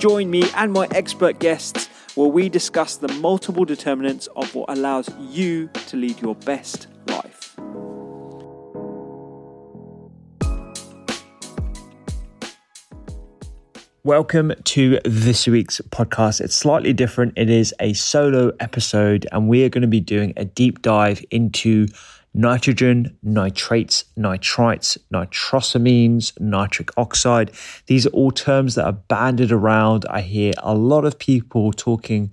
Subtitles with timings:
[0.00, 5.10] Join me and my expert guests where we discuss the multiple determinants of what allows
[5.28, 7.54] you to lead your best life.
[14.02, 16.40] Welcome to this week's podcast.
[16.40, 17.34] It's slightly different.
[17.36, 21.22] It is a solo episode, and we are going to be doing a deep dive
[21.30, 21.88] into
[22.32, 27.50] nitrogen, nitrates, nitrites, nitrosamines, nitric oxide.
[27.86, 30.06] These are all terms that are banded around.
[30.08, 32.32] I hear a lot of people talking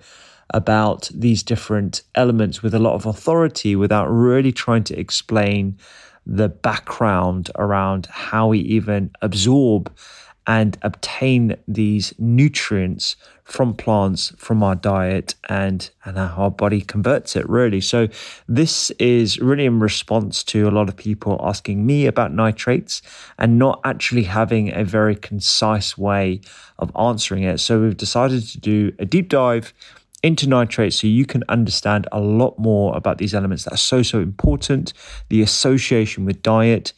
[0.53, 5.77] about these different elements with a lot of authority without really trying to explain
[6.25, 9.91] the background around how we even absorb
[10.47, 17.35] and obtain these nutrients from plants from our diet and and how our body converts
[17.35, 17.81] it really.
[17.81, 18.07] So
[18.47, 23.01] this is really in response to a lot of people asking me about nitrates
[23.37, 26.41] and not actually having a very concise way
[26.79, 27.59] of answering it.
[27.59, 29.73] So we've decided to do a deep dive
[30.23, 34.01] into nitrates so you can understand a lot more about these elements that are so
[34.01, 34.91] so important
[35.29, 36.91] the association with diet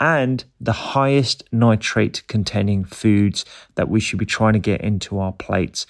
[0.00, 5.32] and the highest nitrate containing foods that we should be trying to get into our
[5.32, 5.86] plates.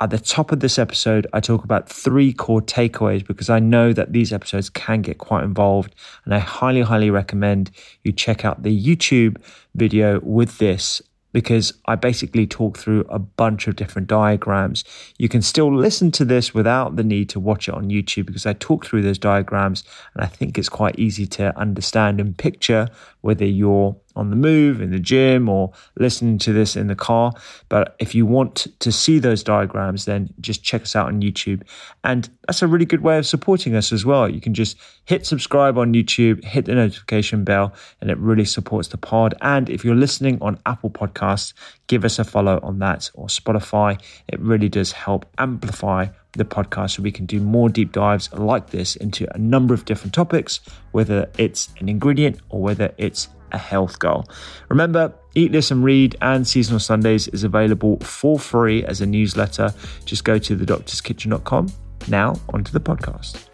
[0.00, 3.92] At the top of this episode, I talk about three core takeaways because I know
[3.92, 5.94] that these episodes can get quite involved.
[6.24, 7.70] And I highly, highly recommend
[8.02, 9.36] you check out the YouTube
[9.74, 11.00] video with this
[11.34, 14.84] because I basically talk through a bunch of different diagrams.
[15.18, 18.46] You can still listen to this without the need to watch it on YouTube because
[18.46, 19.82] I talk through those diagrams
[20.14, 22.88] and I think it's quite easy to understand and picture
[23.22, 27.32] whether you're on the move, in the gym, or listening to this in the car.
[27.68, 31.62] But if you want to see those diagrams, then just check us out on YouTube.
[32.02, 34.28] And that's a really good way of supporting us as well.
[34.28, 38.88] You can just hit subscribe on YouTube, hit the notification bell, and it really supports
[38.88, 39.34] the pod.
[39.40, 41.52] And if you're listening on Apple Podcasts,
[41.86, 44.00] give us a follow on that or Spotify.
[44.28, 48.70] It really does help amplify the podcast so we can do more deep dives like
[48.70, 50.60] this into a number of different topics,
[50.92, 54.26] whether it's an ingredient or whether it's a health goal.
[54.68, 59.72] Remember, Eat, Listen, Read and Seasonal Sundays is available for free as a newsletter.
[60.04, 61.72] Just go to thedoctorskitchen.com.
[62.08, 63.53] Now, onto the podcast.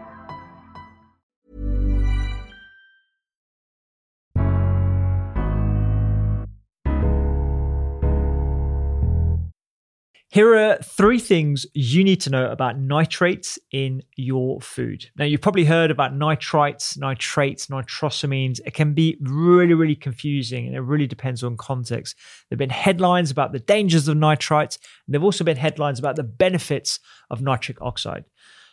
[10.31, 15.09] Here are three things you need to know about nitrates in your food.
[15.17, 18.61] Now, you've probably heard about nitrites, nitrates, nitrosamines.
[18.65, 22.15] It can be really, really confusing and it really depends on context.
[22.47, 25.99] There have been headlines about the dangers of nitrites, and there have also been headlines
[25.99, 28.23] about the benefits of nitric oxide.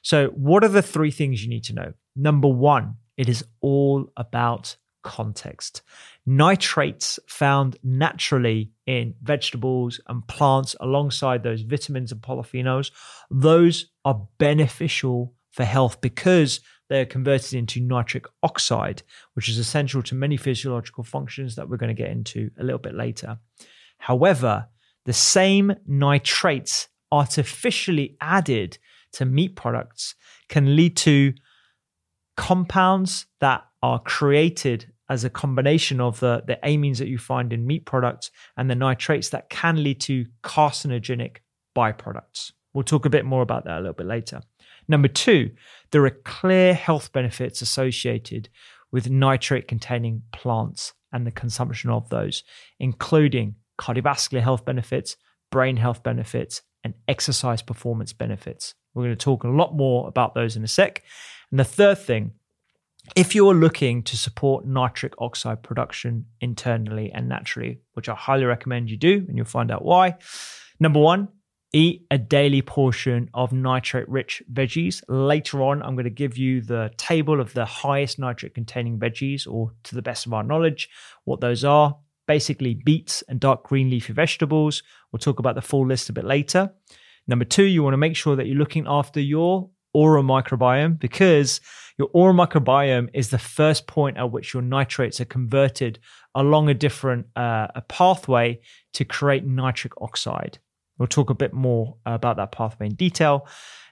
[0.03, 1.93] So, what are the three things you need to know?
[2.15, 5.83] Number one, it is all about context.
[6.27, 12.91] Nitrates found naturally in vegetables and plants alongside those vitamins and polyphenols,
[13.31, 19.03] those are beneficial for health because they're converted into nitric oxide,
[19.35, 22.79] which is essential to many physiological functions that we're going to get into a little
[22.79, 23.39] bit later.
[23.99, 24.69] However,
[25.05, 28.79] the same nitrates artificially added
[29.13, 30.15] to meat products
[30.49, 31.33] can lead to
[32.39, 37.67] compounds that are created as a combination of the, the amines that you find in
[37.67, 41.39] meat products and the nitrates that can lead to carcinogenic
[41.77, 42.53] byproducts.
[42.73, 44.41] We'll talk a bit more about that a little bit later.
[44.87, 45.51] Number two,
[45.91, 48.49] there are clear health benefits associated
[48.93, 52.45] with nitrate containing plants and the consumption of those,
[52.79, 55.17] including cardiovascular health benefits,
[55.51, 58.75] brain health benefits, and exercise performance benefits.
[58.95, 61.03] We're going to talk a lot more about those in a sec.
[61.51, 62.33] And the third thing,
[63.17, 68.91] if you're looking to support nitric oxide production internally and naturally, which I highly recommend
[68.91, 70.17] you do, and you'll find out why.
[70.79, 71.29] Number one,
[71.73, 75.03] eat a daily portion of nitrate rich veggies.
[75.09, 79.47] Later on, I'm going to give you the table of the highest nitrate containing veggies,
[79.47, 80.89] or to the best of our knowledge,
[81.25, 81.97] what those are.
[82.27, 84.83] Basically, beets and dark green leafy vegetables.
[85.11, 86.75] We'll talk about the full list a bit later.
[87.27, 91.61] Number two, you want to make sure that you're looking after your oral microbiome because
[91.99, 95.99] your oral microbiome is the first point at which your nitrates are converted
[96.35, 98.61] along a different uh, a pathway
[98.93, 100.59] to create nitric oxide.
[100.99, 103.47] We'll talk a bit more about that pathway in detail.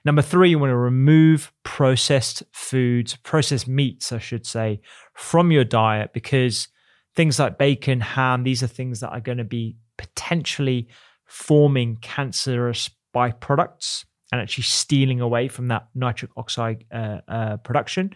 [0.05, 4.81] Number three, you want to remove processed foods, processed meats, I should say,
[5.13, 6.67] from your diet because
[7.15, 10.87] things like bacon, ham, these are things that are going to be potentially
[11.25, 18.13] forming cancerous byproducts and actually stealing away from that nitric oxide uh, uh, production.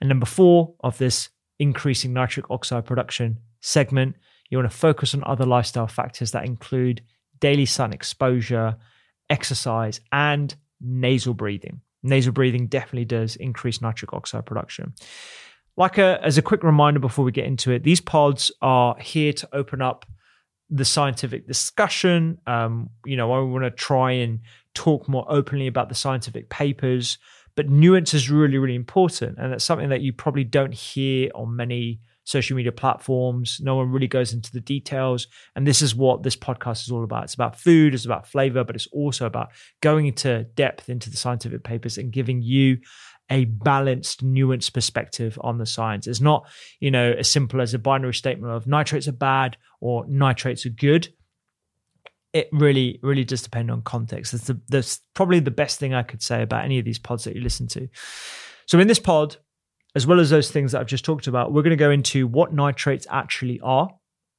[0.00, 4.16] And number four of this increasing nitric oxide production segment,
[4.50, 7.02] you want to focus on other lifestyle factors that include
[7.40, 8.76] daily sun exposure,
[9.30, 11.80] exercise, and nasal breathing.
[12.02, 14.94] Nasal breathing definitely does increase nitric oxide production.
[15.76, 19.32] Like a, as a quick reminder before we get into it, these pods are here
[19.32, 20.06] to open up
[20.70, 22.38] the scientific discussion.
[22.46, 24.40] Um, you know, I want to try and
[24.76, 27.18] talk more openly about the scientific papers,
[27.56, 29.38] but nuance is really, really important.
[29.38, 33.60] And that's something that you probably don't hear on many social media platforms.
[33.62, 35.28] No one really goes into the details.
[35.54, 37.24] And this is what this podcast is all about.
[37.24, 39.50] It's about food, it's about flavor, but it's also about
[39.80, 42.78] going into depth into the scientific papers and giving you
[43.30, 46.06] a balanced, nuanced perspective on the science.
[46.06, 46.46] It's not,
[46.78, 50.70] you know, as simple as a binary statement of nitrates are bad or nitrates are
[50.70, 51.08] good.
[52.36, 54.32] It really, really does depend on context.
[54.32, 57.24] That's, the, that's probably the best thing I could say about any of these pods
[57.24, 57.88] that you listen to.
[58.66, 59.36] So, in this pod,
[59.94, 62.26] as well as those things that I've just talked about, we're going to go into
[62.26, 63.88] what nitrates actually are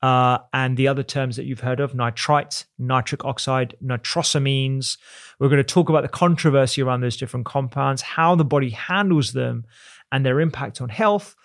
[0.04, 4.98] uh, and the other terms that you've heard of nitrites, nitric oxide, nitrosamines.
[5.40, 9.34] We're going to talk about the controversy around those different compounds, how the body handles
[9.34, 9.66] them,
[10.12, 11.36] and their impact on health,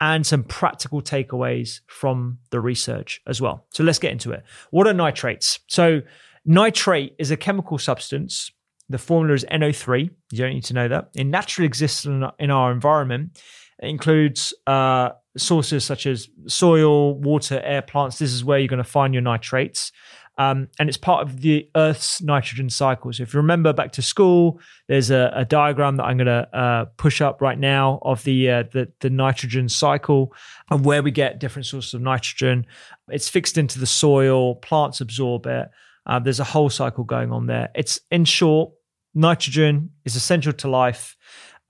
[0.00, 3.66] and some practical takeaways from the research as well.
[3.72, 4.44] So let's get into it.
[4.70, 5.58] What are nitrates?
[5.66, 6.02] So,
[6.44, 8.52] nitrate is a chemical substance
[8.88, 10.10] the formula is NO3.
[10.32, 11.10] You don't need to know that.
[11.14, 13.40] It naturally exists in, our environment.
[13.82, 18.18] It includes uh, sources such as soil, water, air, plants.
[18.18, 19.92] This is where you're going to find your nitrates.
[20.38, 23.12] Um, and it's part of the Earth's nitrogen cycle.
[23.12, 26.56] So if you remember back to school, there's a, a diagram that I'm going to
[26.56, 30.32] uh, push up right now of the, uh, the, the nitrogen cycle
[30.70, 32.66] and where we get different sources of nitrogen.
[33.08, 34.54] It's fixed into the soil.
[34.54, 35.68] Plants absorb it.
[36.06, 37.70] Uh, there's a whole cycle going on there.
[37.74, 38.72] It's in short,
[39.14, 41.16] Nitrogen is essential to life.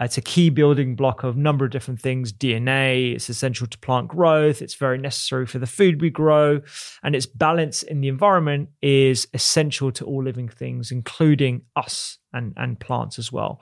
[0.00, 2.32] It's a key building block of a number of different things.
[2.32, 4.62] DNA, it's essential to plant growth.
[4.62, 6.60] It's very necessary for the food we grow.
[7.02, 12.54] And its balance in the environment is essential to all living things, including us and,
[12.56, 13.60] and plants as well.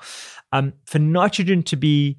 [0.52, 2.18] Um, for nitrogen to be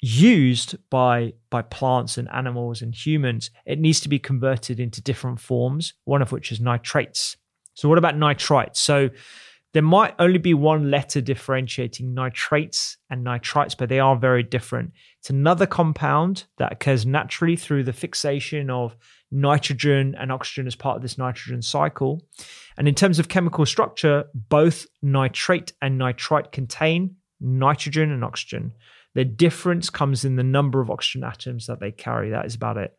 [0.00, 5.40] used by, by plants and animals and humans, it needs to be converted into different
[5.40, 7.36] forms, one of which is nitrates.
[7.74, 8.76] So, what about nitrites?
[8.76, 9.10] So,
[9.74, 14.92] there might only be one letter differentiating nitrates and nitrites, but they are very different.
[15.20, 18.96] It's another compound that occurs naturally through the fixation of
[19.30, 22.22] nitrogen and oxygen as part of this nitrogen cycle.
[22.78, 28.72] And in terms of chemical structure, both nitrate and nitrite contain nitrogen and oxygen.
[29.14, 32.30] The difference comes in the number of oxygen atoms that they carry.
[32.30, 32.96] That is about it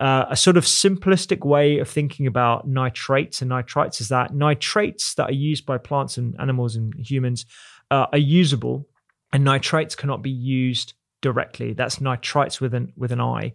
[0.00, 5.14] uh, a sort of simplistic way of thinking about nitrates and nitrites is that nitrates
[5.14, 7.46] that are used by plants and animals and humans
[7.90, 8.88] uh, are usable,
[9.32, 11.72] and nitrites cannot be used directly.
[11.72, 13.54] That's nitrites with an with an I.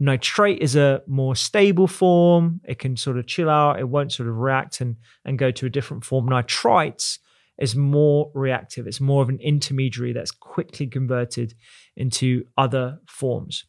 [0.00, 2.60] Nitrate is a more stable form.
[2.64, 3.80] It can sort of chill out.
[3.80, 6.28] It won't sort of react and, and go to a different form.
[6.28, 7.18] Nitrites
[7.58, 8.86] is more reactive.
[8.86, 11.54] It's more of an intermediary that's quickly converted
[11.96, 13.64] into other forms.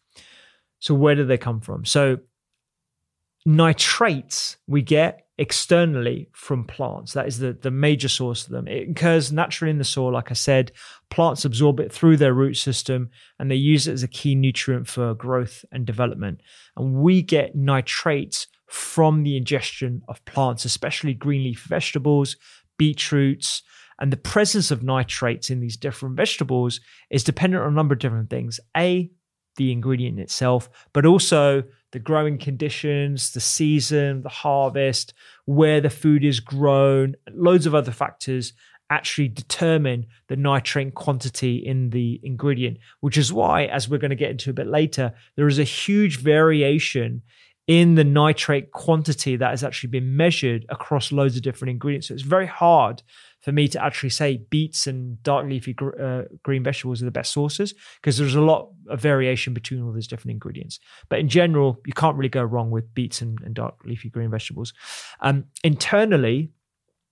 [0.79, 1.86] So, where do they come from?
[1.86, 2.19] So,
[3.45, 7.13] nitrates we get externally from plants.
[7.13, 8.67] That is the, the major source of them.
[8.67, 10.74] It occurs naturally in the soil, like I said.
[11.09, 13.09] Plants absorb it through their root system
[13.39, 16.41] and they use it as a key nutrient for growth and development.
[16.75, 22.36] And we get nitrates from the ingestion of plants, especially green leaf vegetables,
[22.77, 23.63] beetroots.
[23.98, 28.00] And the presence of nitrates in these different vegetables is dependent on a number of
[28.00, 28.59] different things.
[28.75, 29.09] A,
[29.59, 31.61] the ingredient itself, but also
[31.91, 35.13] the growing conditions, the season, the harvest,
[35.45, 38.53] where the food is grown, loads of other factors
[38.89, 44.15] actually determine the nitrate quantity in the ingredient, which is why, as we're going to
[44.15, 47.21] get into a bit later, there is a huge variation
[47.69, 52.07] in the nitrate quantity that has actually been measured across loads of different ingredients.
[52.07, 53.03] So it's very hard
[53.41, 57.31] for me to actually say beets and dark leafy uh, green vegetables are the best
[57.31, 60.79] sources because there's a lot of variation between all those different ingredients.
[61.09, 64.31] But in general, you can't really go wrong with beets and, and dark leafy green
[64.31, 64.73] vegetables.
[65.21, 66.49] Um, internally,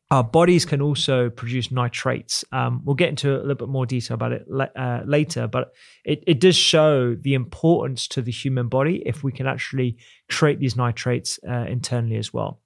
[0.10, 2.46] our bodies can also produce nitrates.
[2.54, 5.74] Um, we'll get into a little bit more detail about it le- uh, later, but
[6.06, 9.98] it, it does show the importance to the human body if we can actually
[10.30, 12.62] create these nitrates uh, internally as well.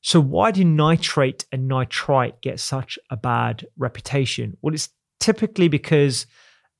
[0.00, 4.56] So, why do nitrate and nitrite get such a bad reputation?
[4.62, 6.26] Well, it's typically because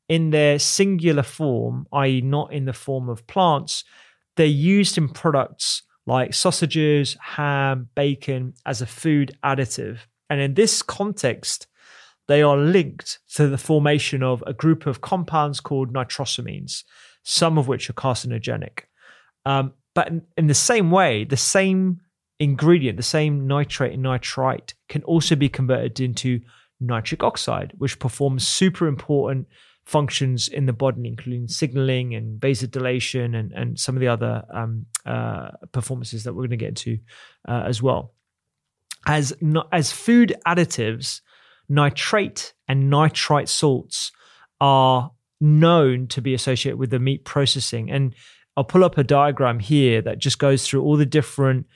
[0.09, 3.83] in their singular form, i.e., not in the form of plants,
[4.37, 10.01] they're used in products like sausages, ham, bacon as a food additive.
[10.29, 11.67] And in this context,
[12.29, 16.85] they are linked to the formation of a group of compounds called nitrosamines,
[17.23, 18.81] some of which are carcinogenic.
[19.45, 22.01] Um, but in, in, the same way, the same
[22.39, 26.41] ingredient, the same nitrate and nitrite, can also be converted into
[26.81, 29.47] nitric oxide, which performs super important
[29.87, 34.87] functions in the body, including signaling and vasodilation and, and some of the other um,
[35.05, 36.99] uh, performances that we're going to get into
[37.49, 38.15] uh, as well.
[39.07, 39.35] As,
[39.73, 41.21] as food additives,
[41.69, 44.13] nitrate and nitrite salts
[44.61, 45.11] are
[45.41, 47.91] known to be associated with the meat processing.
[47.91, 48.15] And
[48.57, 51.67] I'll pull up a diagram here that just goes through all the different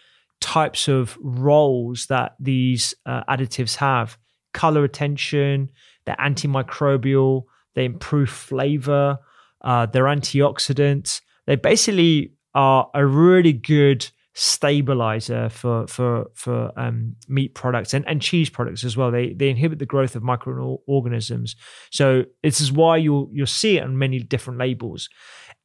[0.40, 4.16] types of roles that these uh, additives have
[4.54, 5.70] color retention,
[6.06, 7.44] they're antimicrobial,
[7.78, 9.18] they improve flavor,
[9.62, 11.20] uh, they're antioxidants.
[11.46, 18.20] They basically are a really good stabilizer for for for um, meat products and, and
[18.20, 19.12] cheese products as well.
[19.12, 21.54] They they inhibit the growth of microorganisms.
[21.92, 25.08] So this is why you'll you'll see it on many different labels.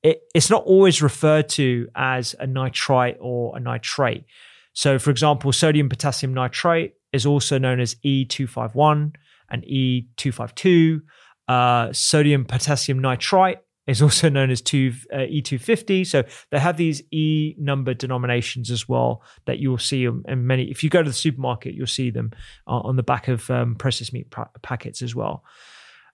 [0.03, 4.25] It, it's not always referred to as a nitrite or a nitrate.
[4.73, 9.15] So, for example, sodium potassium nitrate is also known as E251
[9.49, 11.01] and E252.
[11.47, 16.07] Uh, sodium potassium nitrite is also known as two, uh, E250.
[16.07, 20.69] So they have these E number denominations as well that you'll see in many.
[20.71, 22.31] If you go to the supermarket, you'll see them
[22.67, 25.43] uh, on the back of um, processed meat packets as well.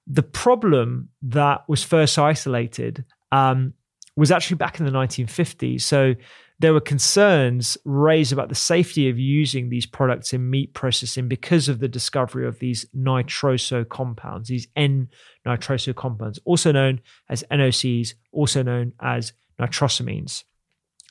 [0.07, 3.73] The problem that was first isolated um,
[4.15, 5.81] was actually back in the 1950s.
[5.81, 6.15] So
[6.59, 11.69] there were concerns raised about the safety of using these products in meat processing because
[11.69, 15.07] of the discovery of these nitroso compounds, these N
[15.47, 16.99] nitroso compounds, also known
[17.29, 20.43] as NOCs, also known as nitrosamines.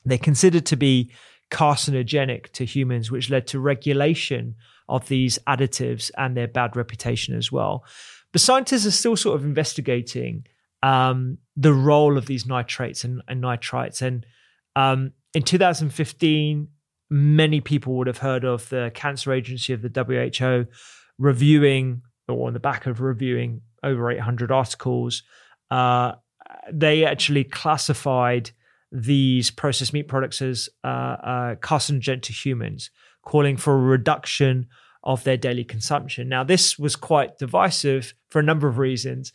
[0.04, 1.10] They're considered to be
[1.50, 4.54] carcinogenic to humans, which led to regulation
[4.86, 7.84] of these additives and their bad reputation as well.
[8.32, 10.46] But scientists are still sort of investigating
[10.82, 14.02] um, the role of these nitrates and, and nitrites.
[14.02, 14.26] And
[14.76, 16.68] um, in 2015,
[17.10, 20.66] many people would have heard of the Cancer Agency of the WHO
[21.18, 25.22] reviewing, or on the back of reviewing over 800 articles.
[25.70, 26.12] Uh,
[26.72, 28.50] they actually classified
[28.90, 32.90] these processed meat products as uh, uh, carcinogenic to humans,
[33.22, 34.66] calling for a reduction
[35.04, 36.28] of their daily consumption.
[36.28, 39.32] Now, this was quite divisive for a number of reasons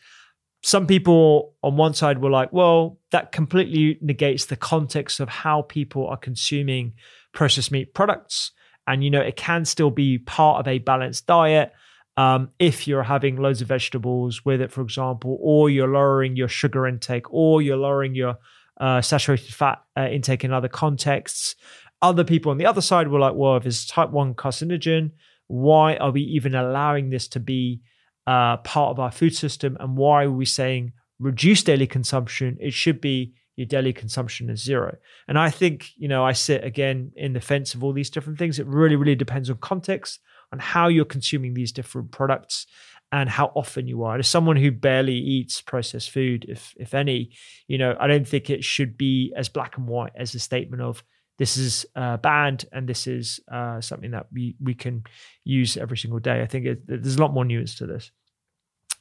[0.64, 5.62] some people on one side were like, well, that completely negates the context of how
[5.64, 6.94] people are consuming
[7.34, 8.52] processed meat products.
[8.88, 11.74] And, you know, it can still be part of a balanced diet
[12.16, 16.48] um, if you're having loads of vegetables with it, for example, or you're lowering your
[16.48, 18.38] sugar intake, or you're lowering your
[18.80, 21.56] uh, saturated fat uh, intake in other contexts.
[22.02, 25.12] Other people on the other side were like, well, if it's type 1 carcinogen,
[25.48, 27.82] why are we even allowing this to be
[28.28, 32.58] uh, part of our food system and why are we saying reduce daily consumption?
[32.60, 34.98] It should be your daily consumption is zero.
[35.28, 38.40] And I think, you know, I sit again in the fence of all these different
[38.40, 38.58] things.
[38.58, 40.20] It really, really depends on context,
[40.52, 42.66] on how you're consuming these different products
[43.12, 44.18] and how often you are.
[44.18, 47.32] As someone who barely eats processed food, if if any,
[47.68, 50.82] you know, I don't think it should be as black and white as a statement
[50.82, 51.04] of
[51.38, 55.04] this is uh, banned and this is uh, something that we we can
[55.44, 56.42] use every single day.
[56.42, 58.12] I think it, there's a lot more nuance to this.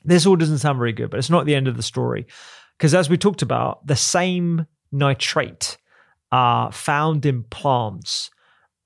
[0.04, 2.26] This all doesn't sound very good, but it's not the end of the story.
[2.76, 5.76] Because as we talked about, the same nitrate
[6.32, 8.30] are found in plants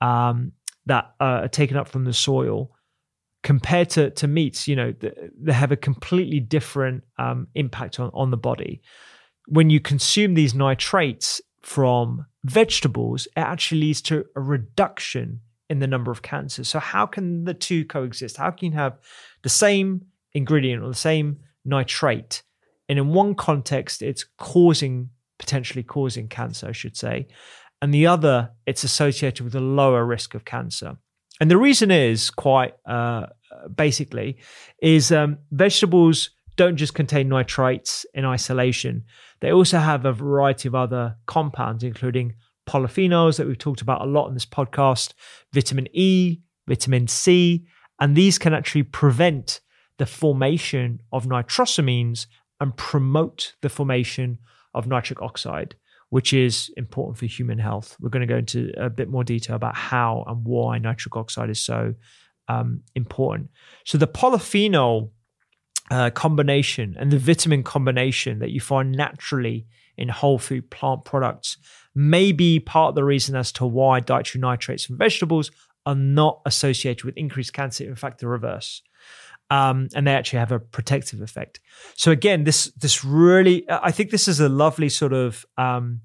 [0.01, 0.53] um,
[0.87, 2.77] that are taken up from the soil
[3.47, 8.33] compared to, to meats, you know, they have a completely different um, impact on, on
[8.33, 8.83] the body.
[9.47, 15.87] When you consume these nitrates from vegetables, it actually leads to a reduction in the
[15.87, 16.69] number of cancers.
[16.69, 18.37] So, how can the two coexist?
[18.37, 18.99] How can you have
[19.43, 22.43] the same ingredient or the same nitrate.
[22.89, 27.27] And in one context, it's causing, potentially causing cancer, I should say.
[27.83, 30.97] And the other, it's associated with a lower risk of cancer.
[31.41, 33.27] And the reason is quite uh,
[33.75, 34.39] basically
[34.81, 39.05] is um, vegetables don't just contain nitrates in isolation.
[39.41, 42.35] They also have a variety of other compounds, including
[42.69, 45.13] polyphenols that we've talked about a lot in this podcast,
[45.53, 47.67] vitamin E, vitamin C,
[48.01, 49.61] and these can actually prevent
[49.99, 52.27] the formation of nitrosamines
[52.61, 54.39] and promote the formation
[54.75, 55.75] of nitric oxide,
[56.11, 57.97] which is important for human health.
[58.01, 61.51] We're going to go into a bit more detail about how and why nitric oxide
[61.51, 61.95] is so
[62.49, 63.49] um, important.
[63.85, 65.11] So, the polyphenol
[65.91, 69.67] uh, combination and the vitamin combination that you find naturally
[69.97, 71.57] in whole food plant products
[71.95, 75.51] may be part of the reason as to why dietary nitrates from vegetables
[75.87, 77.85] are not associated with increased cancer.
[77.85, 78.83] In fact, the reverse
[79.51, 81.61] um, and they actually have a protective effect.
[81.95, 86.01] So again, this this really, I think this is a lovely sort of um,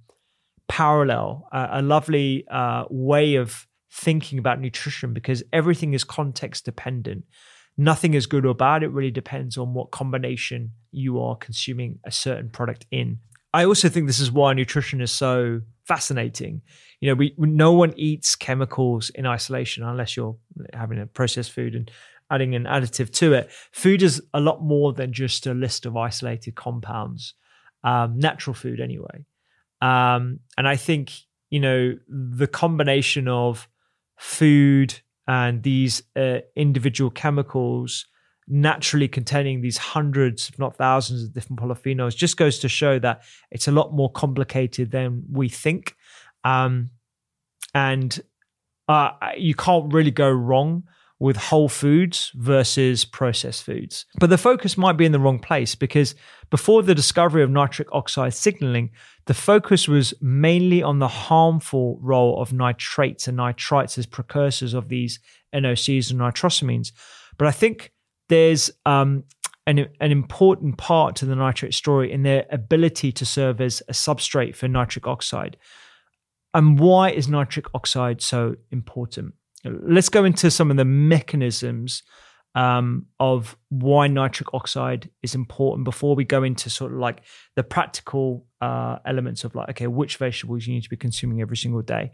[0.67, 7.25] parallel, uh, a lovely uh, way of thinking about nutrition because everything is context dependent.
[7.77, 8.83] Nothing is good or bad.
[8.83, 13.19] It really depends on what combination you are consuming a certain product in.
[13.53, 16.61] I also think this is why nutrition is so fascinating.
[16.99, 20.37] You know, we no one eats chemicals in isolation unless you're
[20.73, 21.91] having a processed food and
[22.29, 23.51] adding an additive to it.
[23.71, 27.33] Food is a lot more than just a list of isolated compounds,
[27.83, 29.25] um, natural food anyway.
[29.81, 31.11] Um, and I think,
[31.49, 33.67] you know, the combination of
[34.17, 38.05] food and these uh, individual chemicals
[38.49, 43.23] naturally containing these hundreds, if not thousands, of different polyphenols just goes to show that
[43.49, 45.95] it's a lot more complicated than we think.
[46.43, 46.89] Um,
[47.73, 48.19] and
[48.89, 50.83] uh, you can't really go wrong
[51.21, 54.07] with whole foods versus processed foods.
[54.19, 56.15] But the focus might be in the wrong place because
[56.49, 58.89] before the discovery of nitric oxide signaling,
[59.27, 64.89] the focus was mainly on the harmful role of nitrates and nitrites as precursors of
[64.89, 65.19] these
[65.53, 66.91] NOCs and nitrosamines.
[67.37, 67.91] But I think
[68.27, 69.23] there's um,
[69.67, 73.93] an, an important part to the nitrate story in their ability to serve as a
[73.93, 75.55] substrate for nitric oxide.
[76.55, 79.35] And why is nitric oxide so important?
[79.65, 82.03] Let's go into some of the mechanisms
[82.55, 87.21] um, of why nitric oxide is important before we go into sort of like
[87.55, 91.57] the practical uh, elements of like, okay, which vegetables you need to be consuming every
[91.57, 92.11] single day.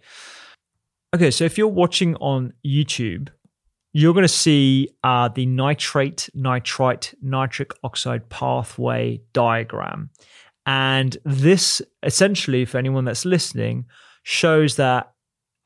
[1.16, 3.30] Okay, so if you're watching on YouTube,
[3.94, 10.12] you're going to see uh, the nitrate, nitrite, nitric oxide pathway diagram.
[10.66, 13.86] And this essentially, for anyone that's listening,
[14.24, 15.14] shows that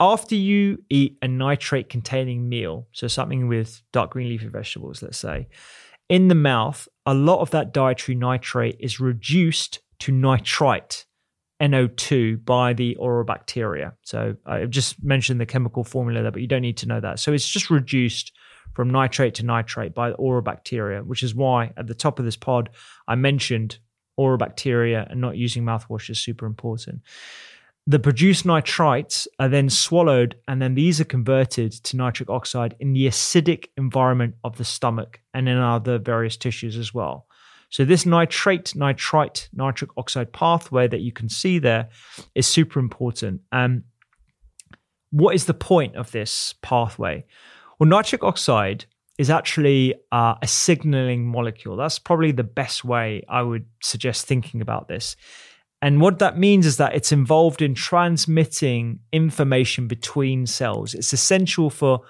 [0.02, 5.20] after you eat a nitrate containing meal, so something with dark green leafy vegetables, let's
[5.20, 5.48] say,
[6.10, 11.06] in the mouth, a lot of that dietary nitrate is reduced to nitrite,
[11.62, 13.94] NO2, by the oral bacteria.
[14.02, 17.20] So I've just mentioned the chemical formula there, but you don't need to know that.
[17.20, 18.32] So it's just reduced
[18.74, 22.26] from nitrate to nitrite by the oral bacteria, which is why at the top of
[22.26, 22.72] this pod,
[23.08, 23.78] I mentioned
[24.18, 27.02] oral bacteria and not using mouthwash is super important.
[27.88, 32.94] The produced nitrites are then swallowed, and then these are converted to nitric oxide in
[32.94, 37.26] the acidic environment of the stomach and in other various tissues as well.
[37.70, 41.90] So, this nitrate, nitrite, nitric oxide pathway that you can see there
[42.36, 43.42] is super important.
[43.52, 43.86] Um,
[45.10, 47.26] what is the point of this pathway?
[47.80, 48.86] Well, nitric oxide
[49.18, 51.76] is actually uh, a signaling molecule.
[51.78, 55.16] That's probably the best way I would suggest thinking about this.
[55.82, 60.94] And what that means is that it's involved in transmitting information between cells.
[60.94, 62.02] It's essential for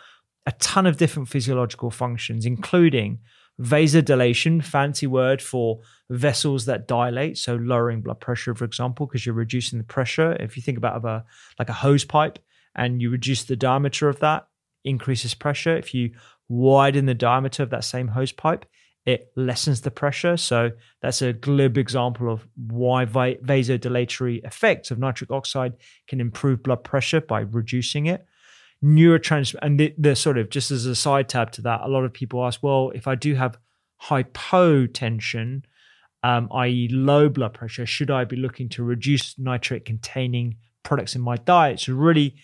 [0.46, 3.20] a ton of different physiological functions, including
[3.60, 9.36] Vasodilation, fancy word for vessels that dilate, so lowering blood pressure, for example, because you're
[9.36, 10.34] reducing the pressure.
[10.40, 11.24] If you think about a
[11.60, 12.40] like a hose pipe
[12.76, 14.48] and you reduce the diameter of that,
[14.84, 15.78] increases pressure.
[15.78, 16.12] If you
[16.50, 18.66] widen the diameter of that same hose pipe,
[19.06, 20.38] it lessens the pressure.
[20.38, 25.74] So that's a glib example of why vasodilatory effects of nitric oxide
[26.08, 28.26] can improve blood pressure by reducing it.
[28.84, 32.04] Neurotransmitter, and the, the sort of just as a side tab to that, a lot
[32.04, 33.58] of people ask, well, if I do have
[34.04, 35.64] hypotension,
[36.24, 41.22] um, i.e., low blood pressure, should I be looking to reduce nitrate containing products in
[41.22, 41.74] my diet?
[41.74, 42.36] It's a really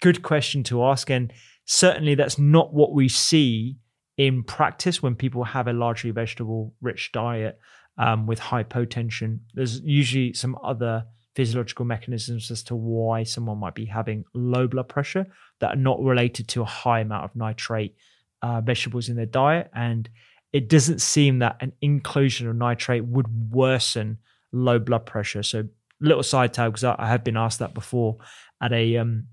[0.00, 1.10] good question to ask.
[1.10, 1.32] And
[1.64, 3.78] certainly that's not what we see
[4.16, 7.58] in practice when people have a largely vegetable rich diet
[7.98, 9.40] um, with hypotension.
[9.54, 14.88] There's usually some other physiological mechanisms as to why someone might be having low blood
[14.88, 15.26] pressure
[15.60, 17.94] that are not related to a high amount of nitrate
[18.42, 19.70] uh, vegetables in their diet.
[19.74, 20.08] And
[20.52, 24.18] it doesn't seem that an inclusion of nitrate would worsen
[24.52, 25.42] low blood pressure.
[25.42, 25.64] So,
[26.00, 28.16] little side tab because I, I have been asked that before
[28.60, 29.26] at a um,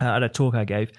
[0.00, 0.92] uh, at a talk I gave.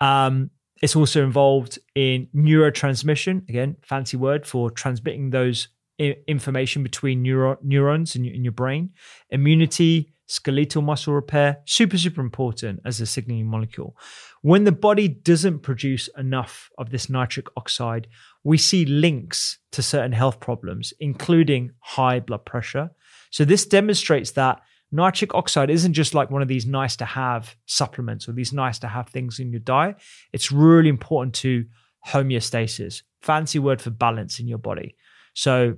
[0.00, 0.50] Um,
[0.82, 5.68] it's also involved in neurotransmission, again, fancy word for transmitting those
[6.00, 8.90] I- information between neuro- neurons in, in your brain.
[9.30, 13.96] Immunity, skeletal muscle repair, super, super important as a signaling molecule.
[14.42, 18.06] When the body doesn't produce enough of this nitric oxide,
[18.44, 22.90] we see links to certain health problems, including high blood pressure.
[23.30, 24.60] So, this demonstrates that
[24.90, 28.78] nitric oxide isn't just like one of these nice to have supplements or these nice
[28.80, 29.96] to have things in your diet.
[30.32, 31.66] It's really important to
[32.06, 34.96] homeostasis, fancy word for balance in your body.
[35.34, 35.76] So,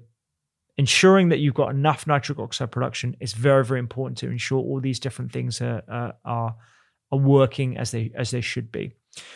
[0.76, 4.80] ensuring that you've got enough nitric oxide production is very, very important to ensure all
[4.80, 6.56] these different things are, uh, are,
[7.12, 8.92] are working as they as they should be.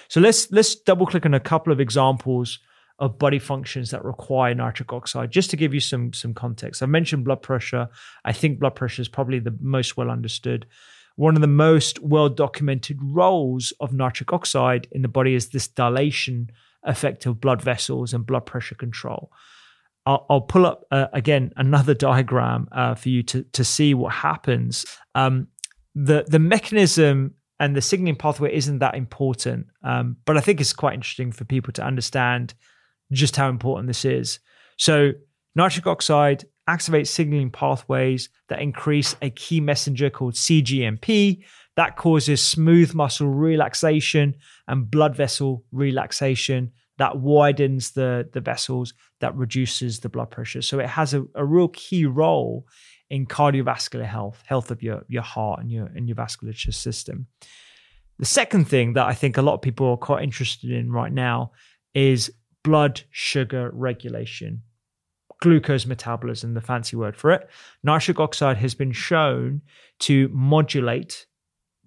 [0.08, 2.60] So let's let's double click on a couple of examples
[2.98, 5.30] of body functions that require nitric oxide.
[5.30, 7.88] Just to give you some some context, I mentioned blood pressure.
[8.24, 10.66] I think blood pressure is probably the most well understood.
[11.16, 15.68] One of the most well documented roles of nitric oxide in the body is this
[15.68, 16.50] dilation
[16.82, 19.32] effect of blood vessels and blood pressure control.
[20.06, 24.12] I'll, I'll pull up uh, again another diagram uh, for you to to see what
[24.12, 24.84] happens.
[25.14, 25.48] Um,
[25.94, 30.72] the the mechanism and the signaling pathway isn't that important, um, but I think it's
[30.72, 32.54] quite interesting for people to understand
[33.14, 34.38] just how important this is.
[34.76, 35.12] So,
[35.54, 41.44] nitric oxide activates signaling pathways that increase a key messenger called CGMP
[41.76, 44.34] that causes smooth muscle relaxation
[44.68, 50.62] and blood vessel relaxation that widens the, the vessels that reduces the blood pressure.
[50.62, 52.66] So it has a, a real key role
[53.10, 57.26] in cardiovascular health, health of your, your heart and your and your vasculature system.
[58.18, 61.12] The second thing that I think a lot of people are quite interested in right
[61.12, 61.50] now
[61.94, 62.32] is
[62.64, 64.62] blood sugar regulation,
[65.40, 67.48] glucose metabolism, the fancy word for it.
[67.84, 69.60] Nitric oxide has been shown
[70.00, 71.26] to modulate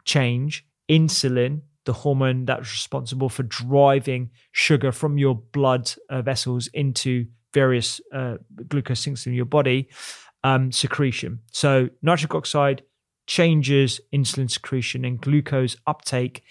[0.05, 7.25] change insulin, the hormone that's responsible for driving sugar from your blood uh, vessels into
[7.53, 8.35] various uh,
[8.67, 9.89] glucose sinks in your body,
[10.43, 11.39] um, secretion.
[11.51, 12.83] So, nitric oxide
[13.25, 16.43] changes insulin secretion and glucose uptake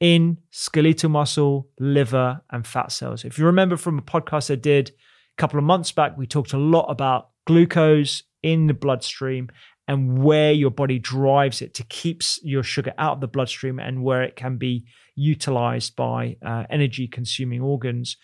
[0.00, 3.24] in skeletal muscle, liver, and fat cells.
[3.24, 6.54] If you remember from a podcast I did a couple of months back, we talked
[6.54, 9.50] a lot about glucose in the bloodstream
[9.86, 14.02] and where your body drives it to keep your sugar out of the bloodstream and
[14.02, 14.84] where it can be
[15.16, 18.16] utilized by uh, energy consuming organs.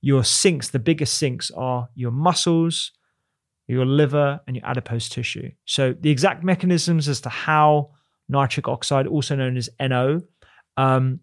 [0.00, 2.92] Your sinks, the biggest sinks are your muscles,
[3.66, 5.50] your liver, and your adipose tissue.
[5.64, 7.92] So, the exact mechanisms as to how
[8.28, 10.20] nitric oxide, also known as NO,
[10.76, 11.20] um,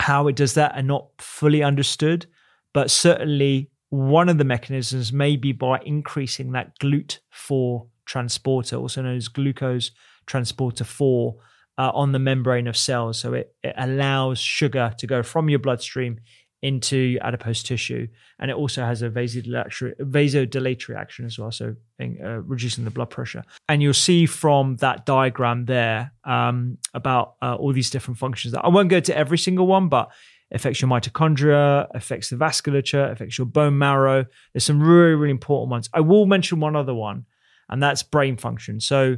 [0.00, 2.26] how it does that are not fully understood,
[2.72, 9.16] but certainly one of the mechanisms may be by increasing that GLUT4 transporter, also known
[9.16, 9.90] as glucose
[10.26, 11.36] transporter 4,
[11.78, 13.18] uh, on the membrane of cells.
[13.18, 16.20] So it, it allows sugar to go from your bloodstream
[16.62, 18.06] into adipose tissue.
[18.38, 23.42] And it also has a vasodilatory, action as well, so uh, reducing the blood pressure.
[23.68, 28.54] And you'll see from that diagram there um, about uh, all these different functions.
[28.54, 30.12] I won't go to every single one, but
[30.52, 34.24] affects your mitochondria, affects the vasculature, affects your bone marrow.
[34.52, 35.88] There's some really, really important ones.
[35.92, 37.26] I will mention one other one,
[37.68, 38.78] and that's brain function.
[38.78, 39.16] So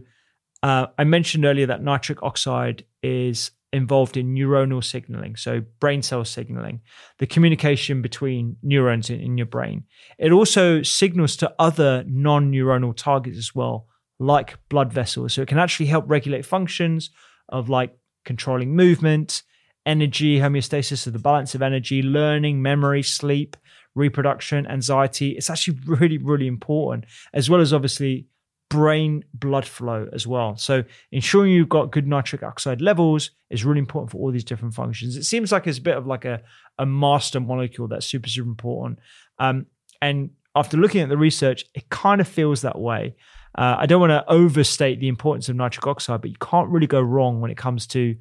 [0.62, 6.24] uh, I mentioned earlier that nitric oxide is involved in neuronal signaling, so brain cell
[6.24, 6.80] signaling,
[7.18, 9.84] the communication between neurons in, in your brain.
[10.16, 13.88] It also signals to other non neuronal targets as well,
[14.20, 15.34] like blood vessels.
[15.34, 17.10] So it can actually help regulate functions
[17.48, 19.42] of like controlling movement,
[19.84, 23.56] energy, homeostasis of the balance of energy, learning, memory, sleep,
[23.96, 25.30] reproduction, anxiety.
[25.30, 28.28] It's actually really, really important, as well as obviously
[28.68, 30.57] brain blood flow as well.
[30.57, 34.74] So ensuring you've got good nitric oxide levels is really important for all these different
[34.74, 35.16] functions.
[35.16, 36.42] It seems like it's a bit of like a,
[36.79, 38.98] a master molecule that's super, super important.
[39.38, 39.66] Um,
[40.03, 43.16] and after looking at the research, it kind of feels that way.
[43.57, 46.87] Uh, I don't want to overstate the importance of nitric oxide, but you can't really
[46.87, 48.16] go wrong when it comes to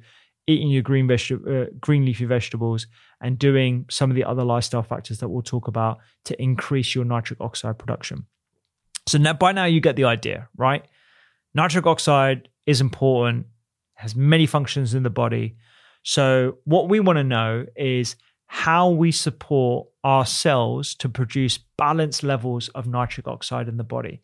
[0.46, 2.86] eating your green uh, green leafy vegetables
[3.20, 7.04] and doing some of the other lifestyle factors that we'll talk about to increase your
[7.04, 8.26] nitric oxide production.
[9.06, 10.84] So now by now you get the idea, right?
[11.54, 13.46] Nitric oxide is important,
[13.94, 15.56] has many functions in the body.
[16.02, 22.22] So what we want to know is how we support our cells to produce balanced
[22.22, 24.22] levels of nitric oxide in the body.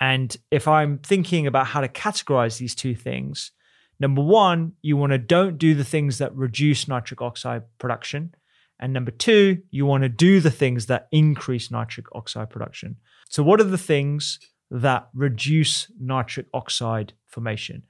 [0.00, 3.52] And if I'm thinking about how to categorize these two things,
[4.00, 8.34] number one, you want to don't do the things that reduce nitric oxide production.
[8.80, 12.96] And number two, you want to do the things that increase nitric oxide production.
[13.28, 14.38] So, what are the things
[14.70, 17.84] that reduce nitric oxide formation?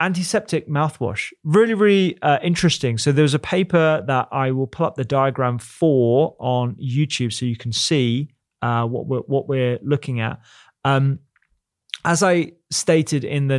[0.00, 1.32] Antiseptic mouthwash.
[1.44, 2.98] Really, really uh, interesting.
[2.98, 7.44] So, there's a paper that I will pull up the diagram for on YouTube so
[7.44, 8.30] you can see
[8.62, 10.40] uh, what, we're, what we're looking at.
[10.84, 11.18] Um,
[12.04, 13.58] as I stated in the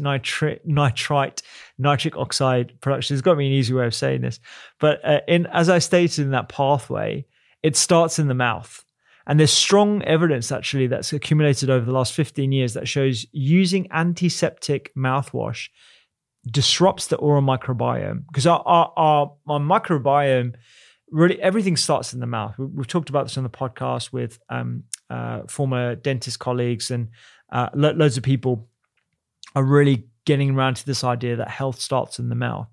[0.00, 1.42] nitrate, nitrite,
[1.78, 4.40] nitric oxide production, it's got to be an easy way of saying this,
[4.78, 7.26] but uh, in as I stated in that pathway,
[7.62, 8.84] it starts in the mouth.
[9.26, 13.86] And there's strong evidence actually that's accumulated over the last 15 years that shows using
[13.92, 15.68] antiseptic mouthwash
[16.50, 20.54] disrupts the oral microbiome because our, our, our, our microbiome
[21.10, 22.54] really everything starts in the mouth.
[22.58, 27.08] We've talked about this on the podcast with um, uh, former dentist colleagues, and
[27.52, 28.68] uh, lo- loads of people
[29.54, 32.68] are really getting around to this idea that health starts in the mouth.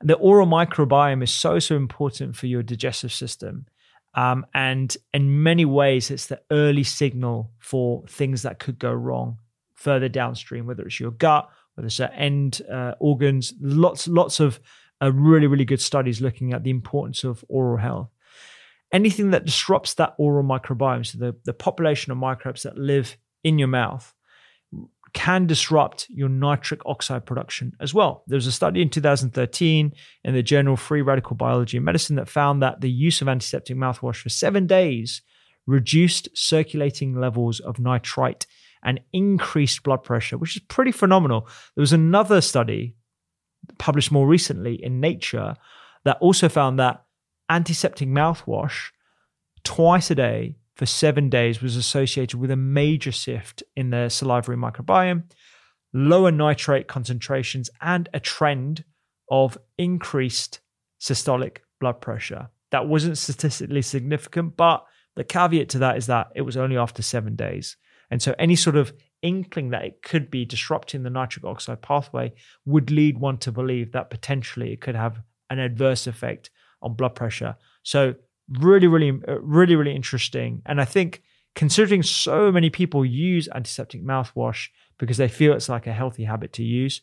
[0.00, 3.66] And the oral microbiome is so so important for your digestive system.
[4.14, 9.38] Um, and in many ways, it's the early signal for things that could go wrong
[9.74, 13.52] further downstream, whether it's your gut, whether it's end uh, organs.
[13.60, 14.58] Lots, lots of
[15.02, 18.08] uh, really, really good studies looking at the importance of oral health.
[18.92, 23.58] Anything that disrupts that oral microbiome, so the, the population of microbes that live in
[23.58, 24.14] your mouth,
[25.16, 28.22] can disrupt your nitric oxide production as well.
[28.26, 29.92] There was a study in 2013
[30.24, 33.78] in the journal Free Radical Biology and Medicine that found that the use of antiseptic
[33.78, 35.22] mouthwash for seven days
[35.66, 38.46] reduced circulating levels of nitrite
[38.82, 41.48] and increased blood pressure, which is pretty phenomenal.
[41.74, 42.94] There was another study
[43.78, 45.56] published more recently in Nature
[46.04, 47.04] that also found that
[47.48, 48.90] antiseptic mouthwash
[49.64, 54.56] twice a day for seven days was associated with a major shift in the salivary
[54.56, 55.24] microbiome,
[55.92, 58.84] lower nitrate concentrations, and a trend
[59.30, 60.60] of increased
[61.00, 62.48] systolic blood pressure.
[62.70, 64.84] That wasn't statistically significant, but
[65.14, 67.76] the caveat to that is that it was only after seven days.
[68.10, 72.34] And so any sort of inkling that it could be disrupting the nitric oxide pathway
[72.66, 76.50] would lead one to believe that potentially it could have an adverse effect
[76.82, 77.56] on blood pressure.
[77.82, 78.14] So
[78.48, 80.62] really, really, uh, really, really interesting.
[80.66, 81.22] And I think
[81.54, 86.52] considering so many people use antiseptic mouthwash because they feel it's like a healthy habit
[86.54, 87.02] to use,